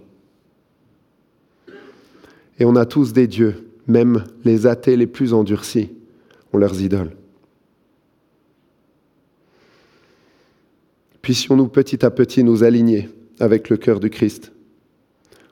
Et 2.61 2.65
on 2.65 2.75
a 2.75 2.85
tous 2.85 3.11
des 3.11 3.25
dieux, 3.25 3.71
même 3.87 4.23
les 4.45 4.67
athées 4.67 4.95
les 4.95 5.07
plus 5.07 5.33
endurcis 5.33 5.89
ont 6.53 6.59
leurs 6.59 6.79
idoles. 6.79 7.11
puissions-nous 11.21 11.67
petit 11.67 12.05
à 12.05 12.11
petit 12.11 12.43
nous 12.43 12.63
aligner 12.63 13.09
avec 13.39 13.69
le 13.69 13.77
cœur 13.77 13.99
du 13.99 14.09
Christ 14.09 14.51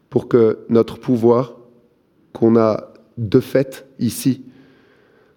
pour 0.10 0.28
que 0.28 0.60
notre 0.70 0.98
pouvoir 1.00 1.56
qu'on 2.34 2.58
a 2.58 2.94
de 3.18 3.40
fait 3.40 3.88
ici 4.00 4.44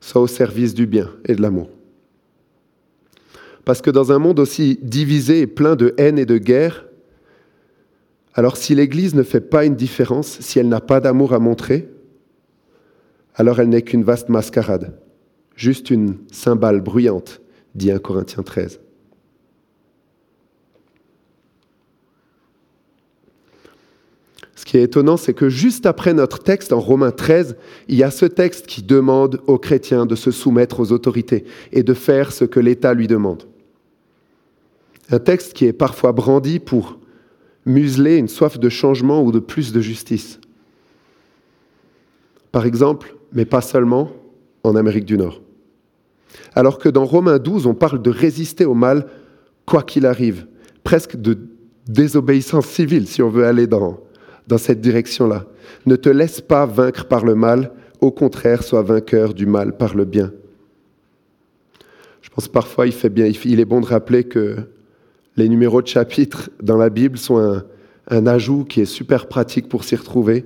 soit 0.00 0.22
au 0.22 0.26
service 0.26 0.74
du 0.74 0.86
bien 0.86 1.10
et 1.26 1.34
de 1.34 1.42
l'amour. 1.42 1.68
Parce 3.64 3.80
que 3.80 3.90
dans 3.90 4.10
un 4.10 4.18
monde 4.18 4.40
aussi 4.40 4.78
divisé 4.82 5.42
et 5.42 5.46
plein 5.46 5.76
de 5.76 5.94
haine 5.96 6.18
et 6.18 6.26
de 6.26 6.38
guerre, 6.38 6.86
alors 8.34 8.56
si 8.56 8.74
l'Église 8.74 9.14
ne 9.14 9.22
fait 9.22 9.40
pas 9.40 9.64
une 9.64 9.76
différence, 9.76 10.40
si 10.40 10.58
elle 10.58 10.68
n'a 10.68 10.80
pas 10.80 11.00
d'amour 11.00 11.34
à 11.34 11.38
montrer, 11.38 11.88
alors 13.34 13.60
elle 13.60 13.68
n'est 13.68 13.82
qu'une 13.82 14.04
vaste 14.04 14.28
mascarade, 14.28 14.98
juste 15.54 15.90
une 15.90 16.18
cymbale 16.30 16.80
bruyante, 16.80 17.40
dit 17.74 17.90
1 17.90 17.98
Corinthiens 17.98 18.42
13. 18.42 18.80
Ce 24.54 24.64
qui 24.64 24.78
est 24.78 24.82
étonnant, 24.82 25.16
c'est 25.16 25.34
que 25.34 25.48
juste 25.48 25.86
après 25.86 26.14
notre 26.14 26.38
texte, 26.38 26.72
en 26.72 26.78
Romains 26.78 27.10
13, 27.10 27.56
il 27.88 27.96
y 27.96 28.04
a 28.04 28.10
ce 28.10 28.26
texte 28.26 28.66
qui 28.66 28.82
demande 28.82 29.40
aux 29.46 29.58
chrétiens 29.58 30.06
de 30.06 30.14
se 30.14 30.30
soumettre 30.30 30.78
aux 30.78 30.92
autorités 30.92 31.44
et 31.72 31.82
de 31.82 31.94
faire 31.94 32.32
ce 32.32 32.44
que 32.44 32.60
l'État 32.60 32.94
lui 32.94 33.08
demande. 33.08 33.42
Un 35.10 35.18
texte 35.18 35.52
qui 35.54 35.66
est 35.66 35.72
parfois 35.72 36.12
brandi 36.12 36.60
pour 36.60 37.00
museler 37.66 38.16
une 38.16 38.28
soif 38.28 38.58
de 38.58 38.68
changement 38.68 39.22
ou 39.22 39.32
de 39.32 39.38
plus 39.38 39.72
de 39.72 39.80
justice. 39.80 40.40
Par 42.50 42.66
exemple, 42.66 43.16
mais 43.32 43.44
pas 43.44 43.60
seulement, 43.60 44.12
en 44.64 44.76
Amérique 44.76 45.04
du 45.04 45.16
Nord. 45.16 45.40
Alors 46.54 46.78
que 46.78 46.88
dans 46.88 47.04
Romains 47.04 47.38
12, 47.38 47.66
on 47.66 47.74
parle 47.74 48.02
de 48.02 48.10
résister 48.10 48.64
au 48.64 48.74
mal 48.74 49.06
quoi 49.66 49.82
qu'il 49.82 50.06
arrive, 50.06 50.46
presque 50.84 51.16
de 51.16 51.38
désobéissance 51.86 52.66
civile 52.66 53.08
si 53.08 53.22
on 53.22 53.28
veut 53.28 53.44
aller 53.44 53.66
dans, 53.66 54.00
dans 54.46 54.58
cette 54.58 54.80
direction-là. 54.80 55.46
Ne 55.86 55.96
te 55.96 56.08
laisse 56.08 56.40
pas 56.40 56.66
vaincre 56.66 57.06
par 57.06 57.24
le 57.24 57.34
mal, 57.34 57.72
au 58.00 58.10
contraire, 58.10 58.62
sois 58.62 58.82
vainqueur 58.82 59.34
du 59.34 59.46
mal 59.46 59.76
par 59.76 59.94
le 59.94 60.04
bien. 60.04 60.32
Je 62.20 62.30
pense 62.30 62.48
parfois 62.48 62.86
il 62.86 62.92
fait 62.92 63.10
bien, 63.10 63.26
il 63.26 63.60
est 63.60 63.64
bon 63.64 63.80
de 63.80 63.86
rappeler 63.86 64.24
que 64.24 64.56
les 65.36 65.48
numéros 65.48 65.82
de 65.82 65.86
chapitres 65.86 66.50
dans 66.62 66.76
la 66.76 66.90
Bible 66.90 67.18
sont 67.18 67.38
un, 68.08 68.26
ajout 68.26 68.64
qui 68.64 68.80
est 68.80 68.86
super 68.86 69.26
pratique 69.26 69.68
pour 69.68 69.84
s'y 69.84 69.96
retrouver, 69.96 70.44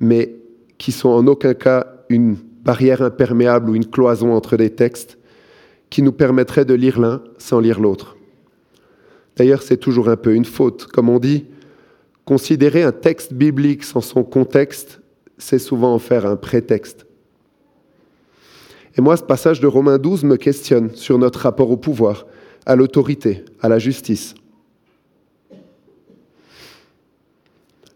mais 0.00 0.34
qui 0.78 0.90
sont 0.90 1.10
en 1.10 1.26
aucun 1.26 1.54
cas 1.54 1.86
une 2.08 2.36
barrière 2.64 3.02
imperméable 3.02 3.70
ou 3.70 3.76
une 3.76 3.86
cloison 3.86 4.32
entre 4.32 4.56
des 4.56 4.70
textes 4.70 5.18
qui 5.90 6.02
nous 6.02 6.12
permettrait 6.12 6.64
de 6.64 6.74
lire 6.74 6.98
l'un 6.98 7.22
sans 7.38 7.60
lire 7.60 7.80
l'autre. 7.80 8.16
D'ailleurs, 9.36 9.62
c'est 9.62 9.76
toujours 9.76 10.08
un 10.08 10.16
peu 10.16 10.34
une 10.34 10.44
faute. 10.44 10.86
Comme 10.86 11.08
on 11.08 11.18
dit, 11.18 11.46
considérer 12.24 12.82
un 12.82 12.92
texte 12.92 13.32
biblique 13.32 13.84
sans 13.84 14.00
son 14.00 14.24
contexte, 14.24 15.00
c'est 15.38 15.60
souvent 15.60 15.94
en 15.94 15.98
faire 15.98 16.26
un 16.26 16.36
prétexte. 16.36 17.06
Et 18.96 19.00
moi, 19.00 19.16
ce 19.16 19.22
passage 19.22 19.60
de 19.60 19.68
Romains 19.68 19.98
12 19.98 20.24
me 20.24 20.36
questionne 20.36 20.90
sur 20.94 21.18
notre 21.18 21.40
rapport 21.40 21.70
au 21.70 21.76
pouvoir, 21.76 22.26
à 22.68 22.76
l'autorité, 22.76 23.44
à 23.60 23.68
la 23.68 23.78
justice. 23.78 24.34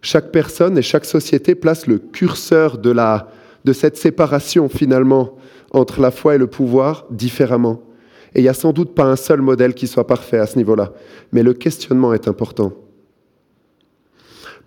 Chaque 0.01 0.33
personne 0.33 0.77
et 0.79 0.83
chaque 0.83 1.05
société 1.05 1.55
place 1.55 1.87
le 1.87 1.99
curseur 1.99 2.79
de, 2.79 2.91
la, 2.91 3.29
de 3.65 3.73
cette 3.73 3.99
séparation 3.99 4.69
finalement 4.69 5.37
entre 5.71 6.01
la 6.01 6.11
foi 6.11 6.35
et 6.35 6.39
le 6.39 6.47
pouvoir 6.47 7.05
différemment. 7.11 7.83
Et 8.35 8.41
il 8.41 8.43
n'y 8.43 8.49
a 8.49 8.55
sans 8.55 8.73
doute 8.73 8.95
pas 8.95 9.05
un 9.05 9.17
seul 9.17 9.43
modèle 9.43 9.75
qui 9.75 9.87
soit 9.87 10.07
parfait 10.07 10.39
à 10.39 10.47
ce 10.47 10.57
niveau-là. 10.57 10.93
Mais 11.33 11.43
le 11.43 11.53
questionnement 11.53 12.15
est 12.15 12.27
important. 12.27 12.73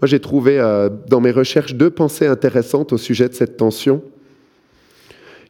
Moi, 0.02 0.08
j'ai 0.08 0.20
trouvé 0.20 0.60
euh, 0.60 0.90
dans 1.08 1.20
mes 1.20 1.32
recherches 1.32 1.74
deux 1.74 1.90
pensées 1.90 2.28
intéressantes 2.28 2.94
au 2.94 2.98
sujet 2.98 3.28
de 3.28 3.34
cette 3.34 3.58
tension. 3.58 4.04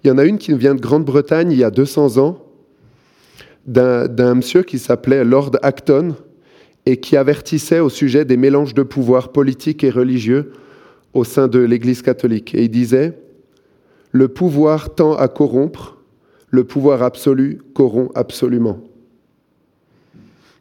Il 0.04 0.08
y 0.08 0.12
en 0.12 0.18
a 0.18 0.24
une 0.24 0.38
qui 0.38 0.54
vient 0.54 0.76
de 0.76 0.82
Grande-Bretagne 0.82 1.52
il 1.52 1.58
y 1.58 1.64
a 1.64 1.72
200 1.72 2.20
ans, 2.20 2.45
d'un 3.66 4.36
monsieur 4.36 4.64
qui 4.64 4.80
s'appelait 4.80 5.24
Lord 5.24 5.52
Acton 5.62 6.16
et 6.86 6.98
qui 6.98 7.18
avertissait 7.18 7.80
au 7.80 7.90
sujet 7.90 8.26
des 8.26 8.38
mélanges 8.38 8.74
de 8.74 8.84
pouvoirs 8.84 9.32
politiques 9.32 9.84
et 9.84 9.90
religieux 9.90 10.52
au 11.14 11.24
sein 11.24 11.48
de 11.48 11.60
l'Église 11.60 12.02
catholique. 12.02 12.54
Et 12.54 12.64
il 12.64 12.70
disait, 12.70 13.18
le 14.12 14.28
pouvoir 14.28 14.94
tend 14.94 15.16
à 15.16 15.28
corrompre, 15.28 15.98
le 16.50 16.64
pouvoir 16.64 17.02
absolu 17.02 17.62
corrompt 17.74 18.12
absolument. 18.16 18.80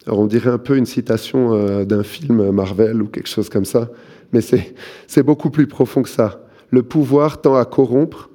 Alors 0.07 0.19
on 0.19 0.27
dirait 0.27 0.49
un 0.49 0.57
peu 0.57 0.77
une 0.77 0.85
citation 0.85 1.53
euh, 1.53 1.83
d'un 1.85 2.03
film 2.03 2.51
Marvel 2.51 3.01
ou 3.01 3.07
quelque 3.07 3.29
chose 3.29 3.49
comme 3.49 3.65
ça, 3.65 3.89
mais 4.33 4.41
c'est 4.41 5.23
beaucoup 5.23 5.49
plus 5.49 5.67
profond 5.67 6.03
que 6.03 6.09
ça. 6.09 6.45
Le 6.69 6.83
pouvoir 6.83 7.41
tend 7.41 7.55
à 7.55 7.65
corrompre, 7.65 8.29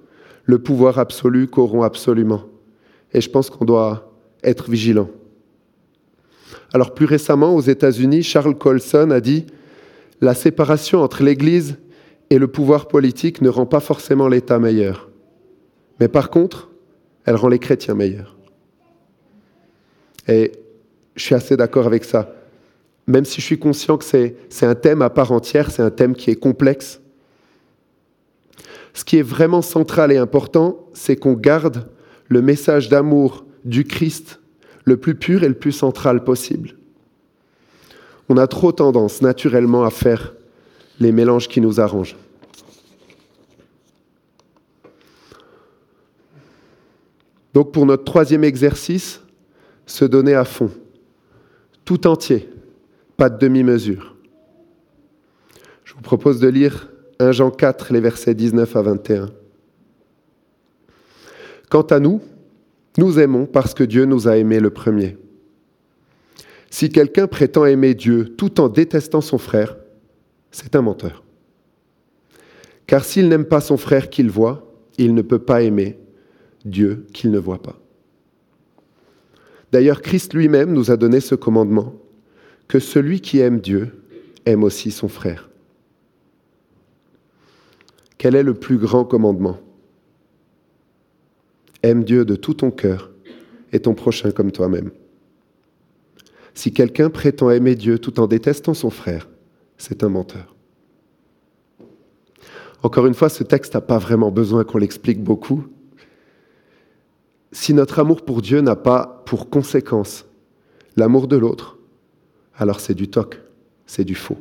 le 0.45 0.59
pouvoir 0.59 0.99
absolu 0.99 1.47
corrompt 1.47 1.85
absolument. 1.85 2.43
Et 3.13 3.21
je 3.21 3.31
pense 3.31 3.51
qu'on 3.51 3.65
doit 3.65 4.10
être 4.43 4.71
vigilant. 4.71 5.11
Alors 6.73 6.95
plus 6.95 7.07
récemment, 7.07 7.55
aux 7.55 7.61
États-Unis, 7.61 8.23
Charles 8.23 8.57
Colson 8.57 9.11
a 9.11 9.21
dit 9.21 9.47
La 10.21 10.35
séparation 10.35 11.03
entre 11.03 11.23
l'Église 11.23 11.79
et 12.31 12.39
le 12.39 12.49
pouvoir 12.49 12.89
politique 12.89 13.43
ne 13.43 13.49
rend 13.49 13.67
pas 13.67 13.81
forcément 13.81 14.29
l'État 14.29 14.59
meilleur. 14.59 15.11
Mais 15.99 16.09
par 16.09 16.31
contre, 16.31 16.71
elle 17.25 17.37
rend 17.37 17.49
les 17.49 17.59
chrétiens 17.59 17.95
meilleurs. 17.95 18.37
Et 20.29 20.53
je 21.17 21.25
suis 21.25 21.35
assez 21.35 21.57
d'accord 21.57 21.87
avec 21.87 22.05
ça. 22.05 22.35
Même 23.07 23.25
si 23.25 23.41
je 23.41 23.47
suis 23.47 23.59
conscient 23.59 23.99
que 23.99 24.05
c'est 24.05 24.67
un 24.67 24.75
thème 24.75 25.03
à 25.03 25.11
part 25.11 25.33
entière, 25.33 25.71
c'est 25.71 25.83
un 25.83 25.91
thème 25.91 26.15
qui 26.15 26.31
est 26.31 26.37
complexe. 26.37 27.01
Ce 28.95 29.05
qui 29.05 29.19
est 29.19 29.23
vraiment 29.23 29.63
central 29.63 30.13
et 30.13 30.17
important, 30.17 30.87
c'est 30.93 31.17
qu'on 31.17 31.33
garde 31.33 31.89
le 32.29 32.43
message 32.43 32.89
d'amour 32.89 33.45
du 33.65 33.85
Christ 33.85 34.41
le 34.85 34.97
plus 34.97 35.15
pur 35.15 35.43
et 35.43 35.49
le 35.49 35.55
plus 35.55 35.73
central 35.73 36.25
possible. 36.25 36.77
On 38.29 38.37
a 38.37 38.47
trop 38.47 38.73
tendance 38.73 39.23
naturellement 39.23 39.85
à 39.85 39.91
faire 39.91 40.35
les 41.01 41.13
mélanges 41.13 41.49
qui 41.49 41.61
nous 41.61 41.81
arrangent. 41.81 42.17
Donc 47.55 47.73
pour 47.73 47.87
notre 47.87 48.05
troisième 48.05 48.45
exercice, 48.45 49.21
se 49.87 50.05
donner 50.05 50.35
à 50.35 50.45
fond, 50.45 50.71
tout 51.85 52.07
entier, 52.07 52.49
pas 53.17 53.29
de 53.29 53.39
demi-mesure. 53.39 54.15
Je 55.85 55.95
vous 55.95 56.01
propose 56.01 56.39
de 56.39 56.47
lire 56.47 56.89
1 57.19 57.33
Jean 57.33 57.51
4, 57.51 57.93
les 57.93 58.01
versets 58.01 58.35
19 58.35 58.77
à 58.77 58.83
21. 58.83 59.31
Quant 61.69 61.83
à 61.83 61.99
nous, 61.99 62.23
nous 62.99 63.19
aimons 63.19 63.47
parce 63.47 63.75
que 63.75 63.85
Dieu 63.85 64.05
nous 64.05 64.29
a 64.29 64.37
aimés 64.37 64.61
le 64.61 64.71
premier. 64.71 65.17
Si 66.71 66.89
quelqu'un 66.89 67.27
prétend 67.27 67.65
aimer 67.65 67.95
Dieu 67.95 68.35
tout 68.37 68.61
en 68.61 68.69
détestant 68.69 69.21
son 69.21 69.39
frère, 69.39 69.77
c'est 70.51 70.77
un 70.77 70.83
menteur. 70.83 71.25
Car 72.87 73.05
s'il 73.05 73.29
n'aime 73.29 73.45
pas 73.45 73.61
son 73.61 73.77
frère 73.77 74.11
qu'il 74.11 74.31
voit, 74.31 74.73
il 74.99 75.15
ne 75.15 75.23
peut 75.23 75.39
pas 75.39 75.63
aimer 75.63 75.99
Dieu 76.65 77.07
qu'il 77.13 77.31
ne 77.31 77.39
voit 77.39 77.63
pas. 77.63 77.79
D'ailleurs, 79.73 80.03
Christ 80.03 80.35
lui-même 80.35 80.73
nous 80.73 80.91
a 80.91 80.97
donné 80.97 81.21
ce 81.21 81.35
commandement, 81.35 81.95
que 82.67 82.79
celui 82.79 83.21
qui 83.21 83.39
aime 83.39 83.61
Dieu 83.61 84.03
aime 84.47 84.65
aussi 84.65 84.91
son 84.91 85.09
frère. 85.09 85.49
Quel 88.19 88.35
est 88.35 88.43
le 88.43 88.55
plus 88.55 88.77
grand 88.77 89.05
commandement? 89.05 89.59
Aime 91.83 92.05
Dieu 92.05 92.25
de 92.25 92.37
tout 92.37 92.55
ton 92.55 92.71
cœur 92.71 93.11
et 93.73 93.81
ton 93.81 93.95
prochain 93.95 94.31
comme 94.31 94.53
toi-même. 94.53 94.91
Si 96.55 96.73
quelqu'un 96.73 97.11
prétend 97.11 97.51
aimer 97.51 97.75
Dieu 97.75 97.99
tout 97.99 98.21
en 98.21 98.27
détestant 98.27 98.75
son 98.75 98.91
frère, 98.91 99.29
c'est 99.79 100.05
un 100.05 100.09
menteur. 100.09 100.55
Encore 102.83 103.07
une 103.07 103.15
fois, 103.15 103.29
ce 103.29 103.45
texte 103.45 103.75
n'a 103.75 103.81
pas 103.81 103.99
vraiment 103.99 104.31
besoin 104.31 104.65
qu'on 104.65 104.79
l'explique 104.79 105.23
beaucoup 105.23 105.65
si 107.53 107.75
notre 107.75 107.99
amour 107.99 108.25
pour 108.25 108.43
Dieu 108.43 108.61
n'a 108.61 108.77
pas 108.77 109.23
pour 109.27 109.51
conséquence 109.51 110.27
l'amour 110.97 111.27
de 111.27 111.37
l'autre, 111.37 111.79
alors 112.55 112.81
c'est 112.81 112.95
du 112.95 113.09
toc, 113.09 113.41
c'est 113.87 114.05
du 114.05 114.15
faux. 114.15 114.39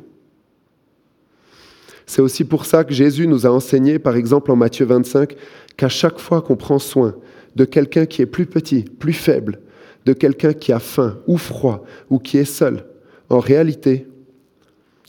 C'est 2.10 2.22
aussi 2.22 2.42
pour 2.42 2.66
ça 2.66 2.82
que 2.82 2.92
Jésus 2.92 3.28
nous 3.28 3.46
a 3.46 3.50
enseigné, 3.50 4.00
par 4.00 4.16
exemple 4.16 4.50
en 4.50 4.56
Matthieu 4.56 4.84
25, 4.84 5.36
qu'à 5.76 5.88
chaque 5.88 6.18
fois 6.18 6.42
qu'on 6.42 6.56
prend 6.56 6.80
soin 6.80 7.14
de 7.54 7.64
quelqu'un 7.64 8.04
qui 8.04 8.20
est 8.20 8.26
plus 8.26 8.46
petit, 8.46 8.82
plus 8.82 9.12
faible, 9.12 9.60
de 10.06 10.12
quelqu'un 10.12 10.52
qui 10.52 10.72
a 10.72 10.80
faim 10.80 11.20
ou 11.28 11.38
froid 11.38 11.84
ou 12.08 12.18
qui 12.18 12.38
est 12.38 12.44
seul, 12.44 12.84
en 13.28 13.38
réalité, 13.38 14.08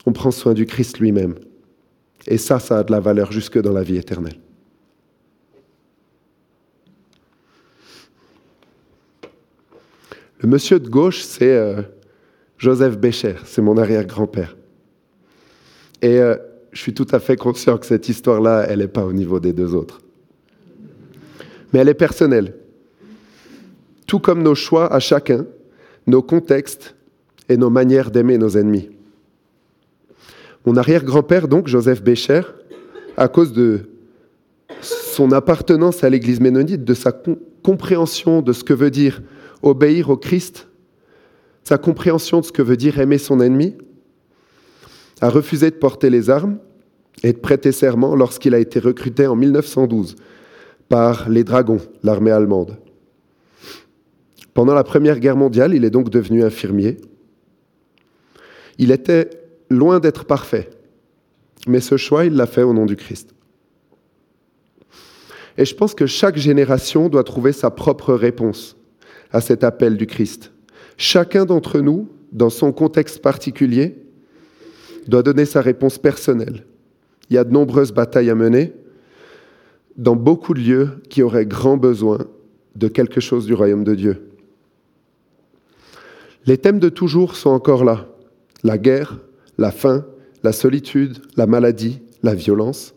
on 0.06 0.14
prend 0.14 0.30
soin 0.30 0.54
du 0.54 0.68
Christ 0.68 1.00
lui-même. 1.00 1.34
Et 2.28 2.38
ça, 2.38 2.60
ça 2.60 2.78
a 2.78 2.84
de 2.84 2.92
la 2.92 3.00
valeur 3.00 3.32
jusque 3.32 3.60
dans 3.60 3.74
la 3.74 3.82
vie 3.82 3.98
éternelle. 3.98 4.40
Le 10.38 10.48
monsieur 10.48 10.80
de 10.80 10.88
gauche, 10.88 11.24
c'est 11.24 11.58
euh, 11.58 11.82
Joseph 12.60 13.00
Bécher, 13.00 13.38
c'est 13.46 13.64
mon 13.64 13.76
arrière-grand-père. 13.78 14.56
Et 16.04 16.20
euh, 16.20 16.36
je 16.72 16.82
suis 16.82 16.94
tout 16.94 17.08
à 17.12 17.20
fait 17.20 17.36
conscient 17.36 17.78
que 17.78 17.86
cette 17.86 18.08
histoire-là, 18.10 18.66
elle 18.68 18.80
n'est 18.80 18.88
pas 18.88 19.06
au 19.06 19.14
niveau 19.14 19.40
des 19.40 19.54
deux 19.54 19.76
autres. 19.76 20.02
Mais 21.74 21.80
elle 21.80 21.90
est 21.90 21.94
personnelle. 21.94 22.56
Tout 24.08 24.20
comme 24.20 24.42
nos 24.42 24.56
choix 24.56 24.92
à 24.92 25.00
chacun, 25.00 25.46
nos 26.08 26.22
contextes 26.22 26.96
et 27.50 27.58
nos 27.58 27.70
manières 27.70 28.12
d'aimer 28.12 28.38
nos 28.38 28.58
ennemis. 28.58 28.90
Mon 30.66 30.78
arrière-grand-père, 30.78 31.48
donc, 31.48 31.68
Joseph 31.68 32.04
Bécher, 32.04 32.42
à 33.18 33.28
cause 33.28 33.52
de 33.52 33.90
son 34.82 35.32
appartenance 35.32 36.04
à 36.04 36.10
l'Église 36.10 36.40
ménonite, 36.40 36.84
de 36.84 36.94
sa 36.94 37.12
compréhension 37.64 38.42
de 38.42 38.54
ce 38.54 38.64
que 38.64 38.74
veut 38.74 38.92
dire 38.92 39.22
obéir 39.62 40.10
au 40.10 40.18
Christ, 40.18 40.68
sa 41.64 41.78
compréhension 41.78 42.40
de 42.40 42.46
ce 42.46 42.52
que 42.52 42.62
veut 42.62 42.78
dire 42.78 43.00
aimer 43.00 43.18
son 43.18 43.40
ennemi, 43.40 43.76
a 45.22 45.30
refusé 45.30 45.70
de 45.70 45.76
porter 45.76 46.10
les 46.10 46.30
armes 46.30 46.58
et 47.24 47.34
de 47.34 47.38
prêter 47.38 47.72
serment 47.72 48.16
lorsqu'il 48.16 48.54
a 48.54 48.60
été 48.60 48.80
recruté 48.80 49.28
en 49.28 49.36
1912 49.36 50.16
par 50.90 51.30
les 51.30 51.44
Dragons, 51.44 51.80
l'armée 52.04 52.32
allemande. 52.32 52.78
Pendant 54.54 54.74
la 54.74 54.84
Première 54.84 55.20
Guerre 55.20 55.38
mondiale, 55.38 55.74
il 55.74 55.86
est 55.86 55.90
donc 55.90 56.10
devenu 56.10 56.44
infirmier. 56.44 56.98
Il 58.78 58.92
était 58.92 59.30
loin 59.70 60.00
d'être 60.00 60.26
parfait, 60.26 60.70
mais 61.68 61.80
ce 61.80 61.96
choix, 61.96 62.26
il 62.26 62.34
l'a 62.34 62.48
fait 62.48 62.64
au 62.64 62.74
nom 62.74 62.86
du 62.86 62.96
Christ. 62.96 63.34
Et 65.58 65.66
je 65.66 65.76
pense 65.76 65.94
que 65.94 66.08
chaque 66.08 66.38
génération 66.38 67.08
doit 67.08 67.24
trouver 67.24 67.52
sa 67.52 67.70
propre 67.70 68.14
réponse 68.14 68.76
à 69.32 69.42
cet 69.42 69.64
appel 69.64 69.96
du 69.96 70.08
Christ. 70.08 70.52
Chacun 70.98 71.46
d'entre 71.46 71.80
nous, 71.80 72.10
dans 72.32 72.50
son 72.50 72.72
contexte 72.72 73.22
particulier, 73.22 73.96
doit 75.08 75.24
donner 75.24 75.46
sa 75.46 75.62
réponse 75.62 75.98
personnelle. 75.98 76.66
Il 77.30 77.36
y 77.36 77.38
a 77.38 77.44
de 77.44 77.52
nombreuses 77.52 77.92
batailles 77.92 78.30
à 78.30 78.36
mener 78.36 78.74
dans 79.98 80.16
beaucoup 80.16 80.54
de 80.54 80.60
lieux 80.60 80.90
qui 81.10 81.22
auraient 81.22 81.46
grand 81.46 81.78
besoin 81.78 82.20
de 82.76 82.88
quelque 82.88 83.22
chose 83.22 83.46
du 83.46 83.54
royaume 83.54 83.84
de 83.84 83.96
Dieu. 83.96 84.28
Les 86.46 86.58
thèmes 86.58 86.80
de 86.80 86.90
toujours 86.90 87.36
sont 87.36 87.50
encore 87.50 87.84
là. 87.84 88.08
La 88.64 88.78
guerre, 88.78 89.20
la 89.58 89.72
faim, 89.72 90.06
la 90.44 90.52
solitude, 90.52 91.20
la 91.38 91.46
maladie, 91.46 92.02
la 92.24 92.34
violence. 92.34 92.96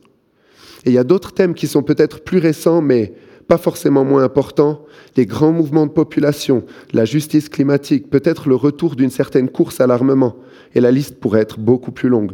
Et 0.84 0.90
il 0.90 0.94
y 0.94 0.98
a 0.98 1.04
d'autres 1.04 1.32
thèmes 1.32 1.54
qui 1.54 1.66
sont 1.66 1.82
peut-être 1.82 2.20
plus 2.22 2.38
récents, 2.38 2.80
mais 2.80 3.14
pas 3.46 3.58
forcément 3.58 4.04
moins 4.04 4.22
importants. 4.22 4.84
Les 5.16 5.26
grands 5.26 5.52
mouvements 5.52 5.86
de 5.86 5.92
population, 5.92 6.64
la 6.92 7.04
justice 7.04 7.48
climatique, 7.48 8.10
peut-être 8.10 8.48
le 8.48 8.54
retour 8.54 8.96
d'une 8.96 9.10
certaine 9.10 9.48
course 9.48 9.80
à 9.80 9.86
l'armement. 9.86 10.36
Et 10.74 10.80
la 10.80 10.90
liste 10.90 11.20
pourrait 11.20 11.40
être 11.40 11.58
beaucoup 11.58 11.92
plus 11.92 12.08
longue. 12.08 12.32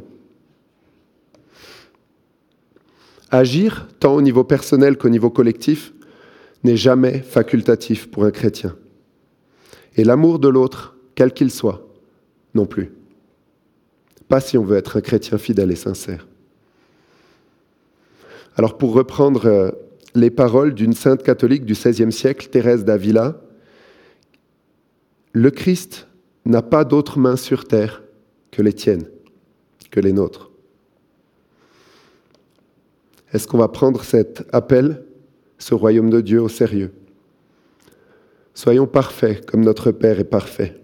Agir, 3.31 3.89
tant 4.01 4.15
au 4.15 4.23
niveau 4.23 4.45
personnel 4.45 4.97
qu'au 4.99 5.09
niveau 5.09 5.31
collectif, 5.31 5.93
n'est 6.65 6.77
jamais 6.77 7.21
facultatif 7.21 8.11
pour 8.11 8.25
un 8.25 8.31
chrétien. 8.31 8.77
Et 9.97 10.05
l'amour 10.05 10.39
de 10.39 10.49
l'autre, 10.49 10.97
quel 11.15 11.33
qu'il 11.33 11.51
soit, 11.51 11.87
non 12.55 12.67
plus. 12.67 12.93
Pas 14.29 14.41
si 14.41 14.59
on 14.59 14.65
veut 14.65 14.77
être 14.77 14.97
un 14.97 15.01
chrétien 15.01 15.39
fidèle 15.39 15.71
et 15.71 15.77
sincère. 15.77 16.27
Alors 18.57 18.77
pour 18.77 18.93
reprendre 18.93 19.47
euh, 19.47 19.71
les 20.15 20.31
paroles 20.31 20.75
d'une 20.75 20.93
sainte 20.93 21.23
catholique 21.23 21.65
du 21.65 21.75
XVIe 21.75 22.13
siècle, 22.13 22.49
Thérèse 22.49 22.85
d'Avila, 22.85 23.41
le 25.33 25.51
Christ 25.51 26.09
n'a 26.45 26.63
pas 26.63 26.85
d'autre 26.85 27.19
main 27.19 27.37
sur 27.37 27.65
terre 27.67 28.03
que 28.51 28.63
les 28.63 28.73
tiennes, 28.73 29.09
que 29.91 30.01
les 30.01 30.13
nôtres. 30.13 30.51
Est-ce 33.33 33.47
qu'on 33.47 33.59
va 33.59 33.69
prendre 33.69 34.03
cet 34.03 34.45
appel, 34.53 35.05
ce 35.59 35.75
royaume 35.75 36.11
de 36.11 36.21
Dieu 36.21 36.43
au 36.43 36.49
sérieux? 36.49 36.93
Soyons 38.55 38.87
parfaits 38.87 39.47
comme 39.47 39.65
notre 39.65 39.93
Père 39.93 40.19
est 40.19 40.25
parfait. 40.25 40.81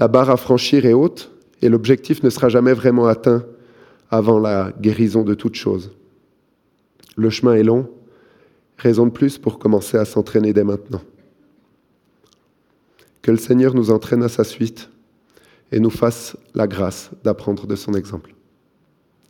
La 0.00 0.08
barre 0.08 0.30
à 0.30 0.36
franchir 0.36 0.84
est 0.84 0.92
haute 0.92 1.30
et 1.62 1.68
l'objectif 1.68 2.22
ne 2.22 2.30
sera 2.30 2.48
jamais 2.48 2.72
vraiment 2.72 3.06
atteint 3.06 3.44
avant 4.10 4.38
la 4.38 4.72
guérison 4.80 5.22
de 5.22 5.34
toute 5.34 5.54
chose. 5.54 5.92
Le 7.18 7.30
chemin 7.30 7.54
est 7.54 7.64
long, 7.64 7.90
raison 8.76 9.04
de 9.04 9.10
plus 9.10 9.38
pour 9.38 9.58
commencer 9.58 9.96
à 9.96 10.04
s'entraîner 10.04 10.52
dès 10.52 10.62
maintenant. 10.62 11.02
Que 13.22 13.32
le 13.32 13.36
Seigneur 13.36 13.74
nous 13.74 13.90
entraîne 13.90 14.22
à 14.22 14.28
sa 14.28 14.44
suite 14.44 14.88
et 15.72 15.80
nous 15.80 15.90
fasse 15.90 16.36
la 16.54 16.68
grâce 16.68 17.10
d'apprendre 17.24 17.66
de 17.66 17.74
son 17.74 17.94
exemple. 17.94 18.36